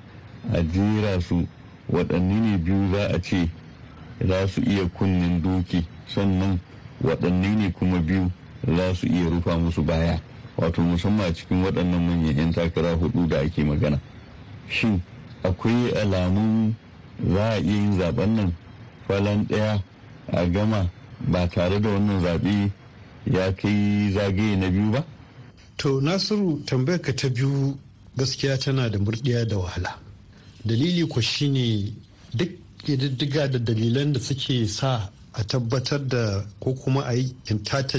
a 0.52 0.60
jera 0.62 1.20
su 1.22 1.48
waɗanne 1.90 2.36
ne 2.40 2.58
biyu 2.58 2.92
za 2.92 3.08
a 3.16 3.18
ce 3.22 3.48
za 4.20 4.46
su 4.46 4.60
iya 4.60 4.84
kunnen 4.92 5.40
doki 5.42 5.86
sannan 6.06 6.60
waɗanne 7.02 7.56
ne 7.56 7.72
kuma 7.72 7.98
biyu 8.00 8.30
za 8.66 8.94
su 8.94 9.06
iya 9.06 9.28
rufa 9.30 9.56
musu 9.58 9.82
baya 9.82 10.20
wato 10.56 10.82
musamman 10.82 11.34
cikin 11.34 11.62
waɗannan 11.62 12.00
manyan 12.06 12.36
'yan 12.36 12.52
takara 12.52 12.92
huɗu 12.94 13.28
da 13.28 13.38
ake 13.40 13.64
magana. 13.64 14.00
Shin 14.68 15.00
akwai 15.42 15.92
alamun 16.02 16.74
za 17.34 17.48
a 17.50 17.58
iya 17.60 17.74
yin 17.74 17.98
zaɓen 17.98 18.34
nan 18.36 18.52
falan 19.06 19.46
ɗaya 19.46 19.82
a 20.32 20.46
gama 20.46 20.90
ba 21.28 21.48
tare 21.48 21.80
da 21.80 21.88
wannan 21.90 22.20
zaɓe 22.22 22.70
ya 23.26 23.52
kai 23.54 24.10
zagaye 24.12 24.56
na 24.56 24.68
biyu 24.70 24.90
ba? 24.92 25.04
To 25.76 26.00
Nasiru 26.00 26.64
tambayar 26.64 27.00
ka 27.00 27.12
ta 27.12 27.28
biyu 27.28 27.78
gaskiya 28.16 28.58
tana 28.58 28.88
da 28.90 28.98
murɗiya 28.98 29.46
da 29.48 29.56
wahala. 29.58 29.98
Dalili 30.64 31.06
ku 31.08 31.20
shine 31.20 31.92
duk 32.34 32.50
ƙididdiga 32.84 33.50
da 33.50 33.58
dalilan 33.58 34.12
da 34.12 34.20
suke 34.20 34.66
sa 34.68 35.10
a 35.38 35.44
tabbatar 35.44 36.08
da 36.08 36.44
ko 36.60 36.74
kuma 36.74 37.02
a 37.04 37.12
yi 37.14 37.34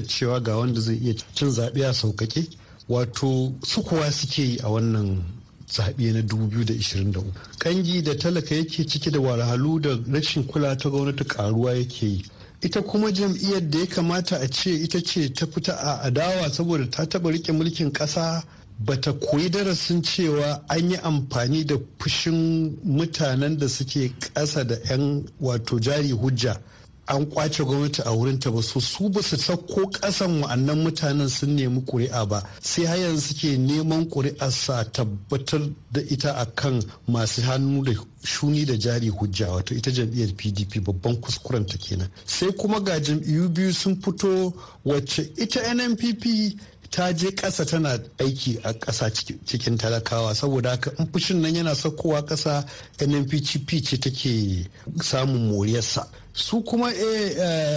cewa 0.08 0.40
ga 0.44 0.58
wanda 0.58 0.82
zai 0.82 0.96
iya 0.98 1.14
cin 1.34 1.50
zaɓe 1.52 1.84
a 1.86 1.94
sauƙaƙe 1.94 2.48
wato 2.90 3.54
sukuwa 3.64 4.12
suke 4.12 4.42
yi 4.42 4.58
a 4.64 4.68
wannan 4.70 5.24
zaɓe 5.70 6.14
na 6.14 6.22
2023 6.22 7.24
kangi 7.60 8.02
da 8.02 8.16
talaka 8.18 8.56
yake 8.56 8.86
ciki 8.88 9.12
da 9.12 9.20
wahalhalu 9.20 9.80
da 9.82 9.90
rashin 10.12 10.44
kula 10.48 10.76
ta 10.78 10.90
gwamnati 10.90 11.24
karuwa 11.26 11.74
yake 11.76 12.06
yi. 12.06 12.26
Ita 12.62 12.82
kuma 12.82 13.12
jam'iyyar 13.12 13.70
da 13.70 13.80
ya 13.80 13.86
kamata 13.86 14.38
a 14.42 14.48
ce 14.50 14.72
ita 14.74 15.00
ce 15.02 15.30
ta 15.32 15.46
fita 15.46 15.74
a 15.78 16.02
adawa 16.08 16.50
saboda 16.50 16.90
ta 16.90 17.04
taɓa 17.06 17.32
riƙe 17.32 17.52
mulkin 17.54 17.92
ƙasa 17.92 18.44
bata 18.80 19.14
koyi 19.14 19.50
darasin 19.50 20.02
cewa 20.02 20.64
an 20.70 20.90
yi 20.90 20.98
amfani 20.98 21.66
da 21.66 21.76
fushin 22.00 22.78
mutanen 22.84 23.58
da 23.60 23.68
suke 23.68 24.12
ƙasa 24.34 24.64
da 24.66 24.76
'yan 24.90 25.24
wato 25.40 25.80
jari 25.80 26.10
hujja. 26.12 26.58
An 27.08 27.26
ƙwace 27.26 27.64
gwamnati 27.64 28.02
a 28.06 28.12
wurinta 28.12 28.52
ba 28.52 28.62
so 28.62 28.80
su 28.80 29.10
ba 29.10 29.22
su 29.22 29.38
sauko 29.38 29.88
kasan 29.92 30.42
wa'annan 30.42 30.84
mutanen 30.84 31.30
sun 31.30 31.56
nemi 31.56 31.82
ƙuri'a 31.82 32.28
ba. 32.28 32.44
Sai 32.62 32.86
har 32.86 32.98
yanzu 32.98 33.34
suke 33.34 33.58
neman 33.58 34.10
ƙuri'a 34.10 34.52
sa 34.52 34.84
tabbatar 34.84 35.62
da 35.92 36.02
ita 36.02 36.34
akan 36.36 36.84
masu 37.08 37.42
hannu 37.42 37.84
da 37.84 37.94
shuni 38.24 38.66
da 38.66 38.74
jari 38.76 39.10
hujja 39.10 39.48
wato 39.48 39.74
ita 39.76 39.92
jam'iyyar 39.92 40.34
pdp 40.36 40.84
babban 40.84 41.16
kuskuren 41.22 41.66
ta 41.66 41.78
kenan. 41.78 42.10
Sai 42.26 42.52
kuma 42.52 42.80
ga 42.82 43.00
jam'iyyu 43.00 43.50
biyu 43.50 43.72
sun 43.74 43.96
fito 44.02 44.54
wacce 44.86 45.22
ita 45.38 45.62
nnpp 45.74 46.58
ta 46.92 47.12
je 47.14 47.32
ƙasa 47.32 47.66
tana 47.66 48.00
aiki 48.20 48.60
a 48.64 48.74
ƙasa 48.74 49.10
cikin 49.46 49.78
talakawa. 49.78 50.34
Saboda 50.36 50.70
haka 50.70 50.92
in 51.00 51.08
fushin 51.08 51.42
nan 51.42 51.56
yana 51.56 51.76
saukowa 51.76 52.22
ƙasa 52.26 52.66
nnpcp 53.00 53.84
ce 53.84 53.98
take 53.98 54.70
samun 55.02 55.50
moriyarsa. 55.52 56.08
Su 56.34 56.62
kuma 56.62 56.88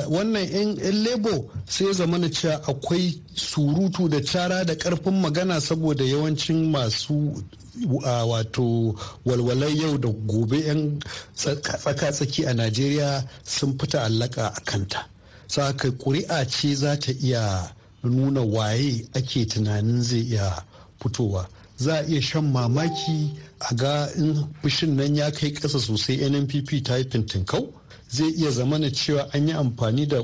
wannan 0.08 0.48
'yan 0.52 1.04
lebo 1.04 1.50
sai 1.66 1.86
ya 1.86 1.92
zama 1.92 2.18
cewa 2.30 2.60
akwai 2.66 3.20
surutu 3.34 4.08
da 4.08 4.20
cara 4.20 4.64
da 4.64 4.74
ƙarfin 4.74 5.20
magana 5.20 5.60
saboda 5.60 6.04
yawancin 6.04 6.70
masu 6.70 7.42
wato 7.86 8.94
walwalar 9.24 9.70
yau 9.76 9.98
da 9.98 10.08
gobe 10.08 10.58
'yan 10.58 11.00
tsaka-tsaki 11.34 12.44
a 12.46 12.54
najeriya 12.54 13.24
sun 13.44 13.78
fita 13.78 14.02
allaka 14.04 14.46
a 14.56 14.60
kanta. 14.64 15.06
Saka 15.48 15.90
ƙuri'a 15.90 16.46
ce 16.48 16.74
za 16.76 16.96
ta 16.96 17.12
iya 17.12 17.74
nuna 18.08 18.40
waye 18.42 19.06
ake 19.14 19.46
tunanin 19.46 20.02
zai 20.02 20.20
iya 20.20 20.64
fitowa. 21.02 21.48
Za 21.76 21.94
a 22.00 22.04
iya 22.06 22.20
shan 22.22 22.50
mamaki 22.52 23.32
a 23.60 23.74
ga 23.74 24.08
in 24.16 24.46
fushin 24.62 24.96
nan 24.96 25.14
ya 25.16 25.30
kai 25.30 25.50
ƙasa 25.52 25.78
sosai 25.80 26.16
nnpp 26.30 26.82
ta 26.84 26.96
yi 26.96 27.04
fintinkau. 27.04 27.72
Zai 28.10 28.30
iya 28.36 28.50
zamana 28.50 28.90
cewa 28.90 29.28
an 29.32 29.48
yi 29.48 29.54
amfani 29.54 30.06
da 30.06 30.22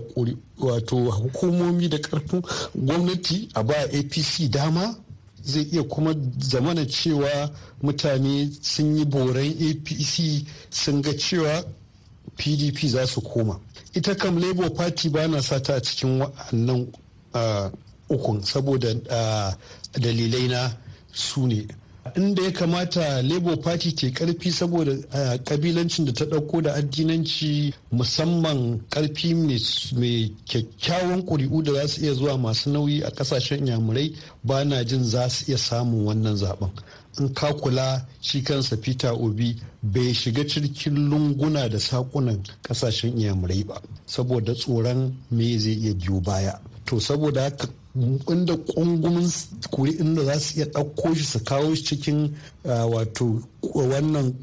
wato 0.59 0.97
hukumomi 1.11 1.89
da 1.89 1.99
ƙarfin 1.99 2.43
gwamnati 2.75 3.49
a 3.55 3.63
ba 3.63 3.75
apc 3.75 4.51
dama. 4.51 4.97
Zai 5.45 5.63
iya 5.73 5.83
kuma 5.83 6.15
zamana 6.39 6.85
cewa 6.87 7.51
mutane 7.83 8.51
sun 8.63 8.97
yi 8.97 9.05
boran 9.05 9.53
apc 9.71 10.45
sun 10.71 11.03
ga 11.03 11.13
cewa 11.17 11.65
pdp 12.37 12.89
za 12.89 13.07
su 13.07 13.21
koma. 13.21 13.61
Ita 13.95 14.15
kam 14.15 14.39
labour 14.39 14.71
party 14.71 15.09
ba 15.09 15.27
na 15.29 15.41
sata 15.43 15.75
a 15.77 15.81
cikin 15.81 16.19
wa'annan 16.21 16.87
ukun 18.09 18.43
saboda 18.43 18.95
dalilai 20.01 20.49
na 20.49 20.71
su 21.13 21.47
ne. 21.47 21.67
Inda 22.15 22.43
ya 22.43 22.51
kamata 22.53 23.23
labour 23.23 23.57
party 23.61 23.93
ke 23.93 24.11
ƙarfi 24.13 24.53
saboda 24.53 24.93
kabilancin 25.45 26.05
da 26.05 26.13
ta 26.13 26.25
ɗauko 26.25 26.63
da 26.63 26.73
addinanci 26.75 27.75
musamman 27.93 28.81
ƙarfi 28.91 29.35
mai 29.35 30.33
kyakkyawan 30.47 31.23
kuri'u 31.27 31.63
da 31.63 31.73
za 31.73 31.89
su 31.89 32.03
iya 32.03 32.15
zuwa 32.15 32.39
masu 32.39 32.71
nauyi 32.71 33.03
a 33.03 33.11
ƙasashen 33.11 33.67
yamurai 33.67 34.15
ba 34.45 34.65
na 34.65 34.85
jin 34.85 35.03
za 35.05 35.29
su 35.29 35.45
iya 35.49 35.59
samun 35.59 36.05
wannan 36.07 36.37
zaɓen 36.37 36.71
in 37.19 37.35
ka 37.35 37.53
kula 37.55 38.07
shi 38.21 38.43
kansa 38.43 38.77
peter 38.77 39.13
obi 39.13 39.57
bai 39.83 40.13
shiga 40.15 40.47
cikin 40.47 41.09
lunguna 41.11 41.69
da 41.69 41.79
sakunan 41.79 42.41
ƙasashen 42.63 43.19
yamurai 43.19 43.65
ba 43.67 43.81
saboda 44.07 44.55
tsoron 44.55 45.13
me 45.31 45.59
zai 45.59 45.73
iya 45.75 45.95
biyo 45.95 46.21
baya. 46.21 46.61
To 46.87 47.01
saboda 47.01 47.43
haka 47.43 47.69
inda 48.33 48.57
kungumin 48.57 49.31
kuri'in 49.71 50.15
da 50.15 50.25
za 50.25 50.41
su 50.41 50.57
iya 50.59 50.67
ɗauko 50.67 51.15
shi 51.15 51.25
su 51.25 51.39
kawo 51.45 51.75
shi 51.75 51.85
cikin 51.85 52.35
wato 52.65 53.43
wannan 53.75 54.35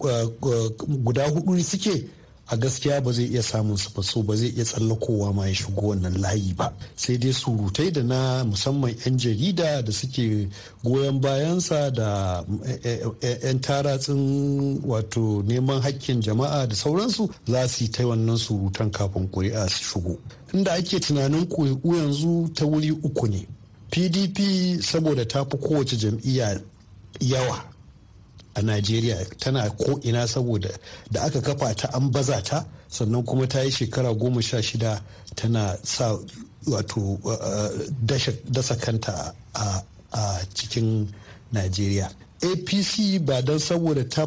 guda 1.04 1.28
huɗu 1.30 1.64
suke 1.64 2.08
a 2.48 2.58
gaskiya 2.58 3.02
ba 3.02 3.12
zai 3.12 3.26
iya 3.26 3.42
samun 3.44 3.78
su 3.78 3.90
so 4.04 4.22
ba 4.24 4.36
zai 4.36 4.50
iya 4.50 4.64
tsallakowa 4.66 5.34
ma 5.34 5.48
ya 5.48 5.54
shigo 5.56 5.82
wannan 5.88 6.22
layi 6.22 6.54
ba. 6.56 6.74
Sai 6.96 7.18
dai 7.18 7.32
surutai 7.34 7.92
da 7.92 8.04
na 8.04 8.44
musamman 8.44 8.96
'yan 9.06 9.18
jarida 9.18 9.82
da 9.82 9.92
suke 9.92 10.50
goyon 10.84 11.22
bayansa 11.22 11.90
da 11.92 12.44
'yan 13.24 13.60
taratsin 13.62 14.82
wato 14.86 15.42
neman 15.48 15.82
hakkin 15.82 16.22
jama'a 16.22 16.68
da 16.68 16.76
sauransu 16.76 17.30
za 17.48 17.68
su 17.68 17.84
yi 17.84 17.90
ta 17.92 18.04
wannan 18.08 18.38
surutan 18.38 18.92
kafin 18.92 19.28
kuri'a 19.32 19.68
su 19.70 19.84
shigo. 19.84 20.18
Inda 20.54 20.74
ake 20.74 21.00
tunanin 21.00 21.48
kuri'u 21.48 21.96
yanzu 21.96 22.52
ta 22.54 22.66
wuri 22.66 22.92
uku 22.92 23.28
ne. 23.28 23.48
Pdp 23.90 24.38
saboda 24.82 25.26
ta 25.28 25.46
fi 25.46 25.58
kowace 25.58 25.96
jam'iyya 25.98 26.60
yawa. 27.22 27.73
A 28.56 28.62
Najeriya 28.62 29.26
tana 29.40 29.70
ko'ina 29.70 30.28
saboda 30.28 30.70
da 31.12 31.24
aka 31.24 31.42
kafa 31.42 31.74
ta 31.76 31.90
an 31.94 32.12
baza 32.12 32.42
ta 32.42 32.66
sannan 32.90 33.24
kuma 33.26 33.48
ta 33.48 33.62
yi 33.62 33.72
shekara 33.72 34.14
goma 34.14 34.42
sha 34.42 34.58
shida 34.62 35.02
tana 35.36 35.78
sa 35.84 36.18
wato 36.68 37.20
dasa 38.52 38.76
kanta 38.76 39.34
a 39.54 39.84
cikin 40.54 41.08
Najeriya. 41.54 42.10
APC 42.42 43.20
ba 43.26 43.42
don 43.42 43.60
saboda 43.60 44.04
ta 44.10 44.26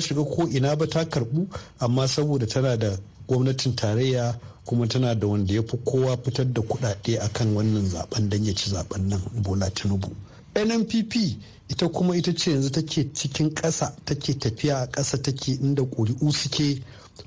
shiga 0.00 0.24
ko'ina 0.24 0.76
ba 0.76 0.86
ta 0.86 1.04
karbu 1.04 1.48
amma 1.80 2.06
saboda 2.08 2.46
tana 2.46 2.76
da 2.76 2.96
gwamnatin 3.28 3.74
tarayya 3.76 4.38
kuma 4.66 4.86
tana 4.86 5.14
da 5.14 5.26
wanda 5.26 5.54
ya 5.54 5.62
fi 5.62 5.76
kowa 5.84 6.16
fitar 6.16 6.46
da 6.52 6.62
kudade 6.62 7.18
akan 7.18 7.54
wannan 7.56 7.88
zaɓen 7.88 8.28
don 8.28 8.44
ya 8.44 8.54
ci 8.54 8.70
zaɓen 8.70 9.08
nan 9.08 9.20
bola 9.42 9.70
tinubu 9.70 10.08
nnpp 10.54 11.14
ita 11.72 11.88
kuma 11.88 12.16
ita 12.16 12.32
ce 12.34 12.50
yanzu 12.50 12.70
take 12.70 13.12
cikin 13.14 13.50
ƙasa 13.54 13.92
take 14.04 14.34
tafiya 14.38 14.82
a 14.82 14.86
ƙasa 14.86 15.22
take 15.22 15.52
inda 15.56 15.82
ƙuri'u 15.82 16.30
suke 16.32 16.82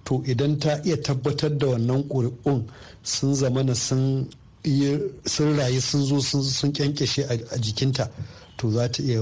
to 0.06 0.22
idan 0.28 0.60
ta 0.60 0.80
iya 0.86 0.98
tabbatar 0.98 1.58
da 1.58 1.68
wannan 1.68 2.04
ƙuri'un 2.08 2.64
sun 3.04 3.34
zamana 3.36 3.76
sun 3.76 4.30
rayu 5.58 5.82
sun 5.82 6.04
zo 6.06 6.20
sun 6.22 6.72
kyankyashe 6.72 7.24
a 7.52 7.58
jikinta 7.58 8.10
to 8.58 8.70
za 8.72 8.88
ta 8.88 9.02
iya 9.04 9.22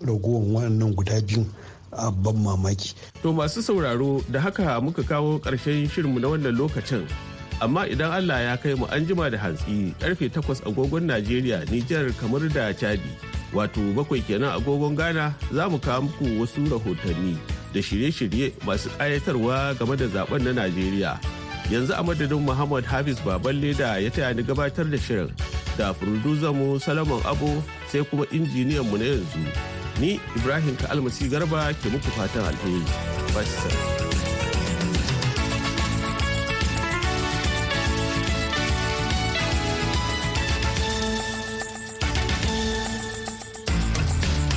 ragowar 0.00 0.42
wannan 0.66 0.94
guda 0.94 1.20
biyu 1.22 1.46
ban 2.22 2.36
mamaki. 2.36 2.94
To 3.22 3.32
masu 3.32 3.62
sauraro 3.62 4.20
da 4.28 4.40
haka 4.40 4.80
muka 4.80 5.02
kawo 5.02 5.38
ƙarshen 5.38 5.88
shirinmu 5.88 6.18
na 6.20 6.28
wannan 6.28 6.56
lokacin 6.58 7.06
amma 7.60 7.86
idan 7.86 8.10
Allah 8.10 8.40
ya 8.42 8.56
kai 8.56 8.74
mu 8.74 8.86
an 8.86 9.06
jima 9.06 9.30
da 9.30 9.38
hantsi 9.38 9.94
ƙarfe 10.00 10.28
8 10.34 10.66
agogon 10.66 11.06
Najeriya, 11.06 11.64
Nijar 11.70 12.10
kamar 12.18 12.48
da 12.50 12.72
Chadi. 12.74 13.37
Wato 13.52 13.80
bakwai 13.96 14.20
kenan 14.26 14.52
agogon 14.56 14.96
Ghana 14.96 15.34
za 15.52 15.68
mu 15.68 15.78
kawo 15.78 16.02
muku 16.02 16.40
wasu 16.40 16.60
rahotanni 16.70 17.38
da 17.74 17.80
shirye-shirye 17.82 18.52
masu 18.66 18.88
ƙayatarwa 18.98 19.78
game 19.78 19.96
da 19.96 20.06
zaɓen 20.06 20.42
na 20.44 20.52
Najeriya. 20.52 21.18
Yanzu 21.70 21.92
a 21.98 22.02
madadin 22.02 22.40
Muhammad 22.44 22.84
Hafiz 22.84 23.18
Baballe 23.20 23.76
da 23.76 23.96
ya 23.96 24.10
taya 24.10 24.34
ni 24.34 24.42
gabatar 24.42 24.90
da 24.90 24.96
shirin 24.98 25.30
da 25.78 25.92
mu 26.52 26.78
Salaman 26.80 27.20
Abo 27.24 27.62
sai 27.92 28.04
kuma 28.04 28.24
injiniyan 28.26 28.84
mu 28.88 28.96
na 28.98 29.04
yanzu. 29.04 29.40
Ni 30.00 30.20
Ibrahim 30.36 30.76
Ka'almasi 30.76 31.28
Garba 31.30 31.72
ke 31.72 31.88
muku 31.88 32.10
fatan 32.16 32.44
alheri. 32.44 34.17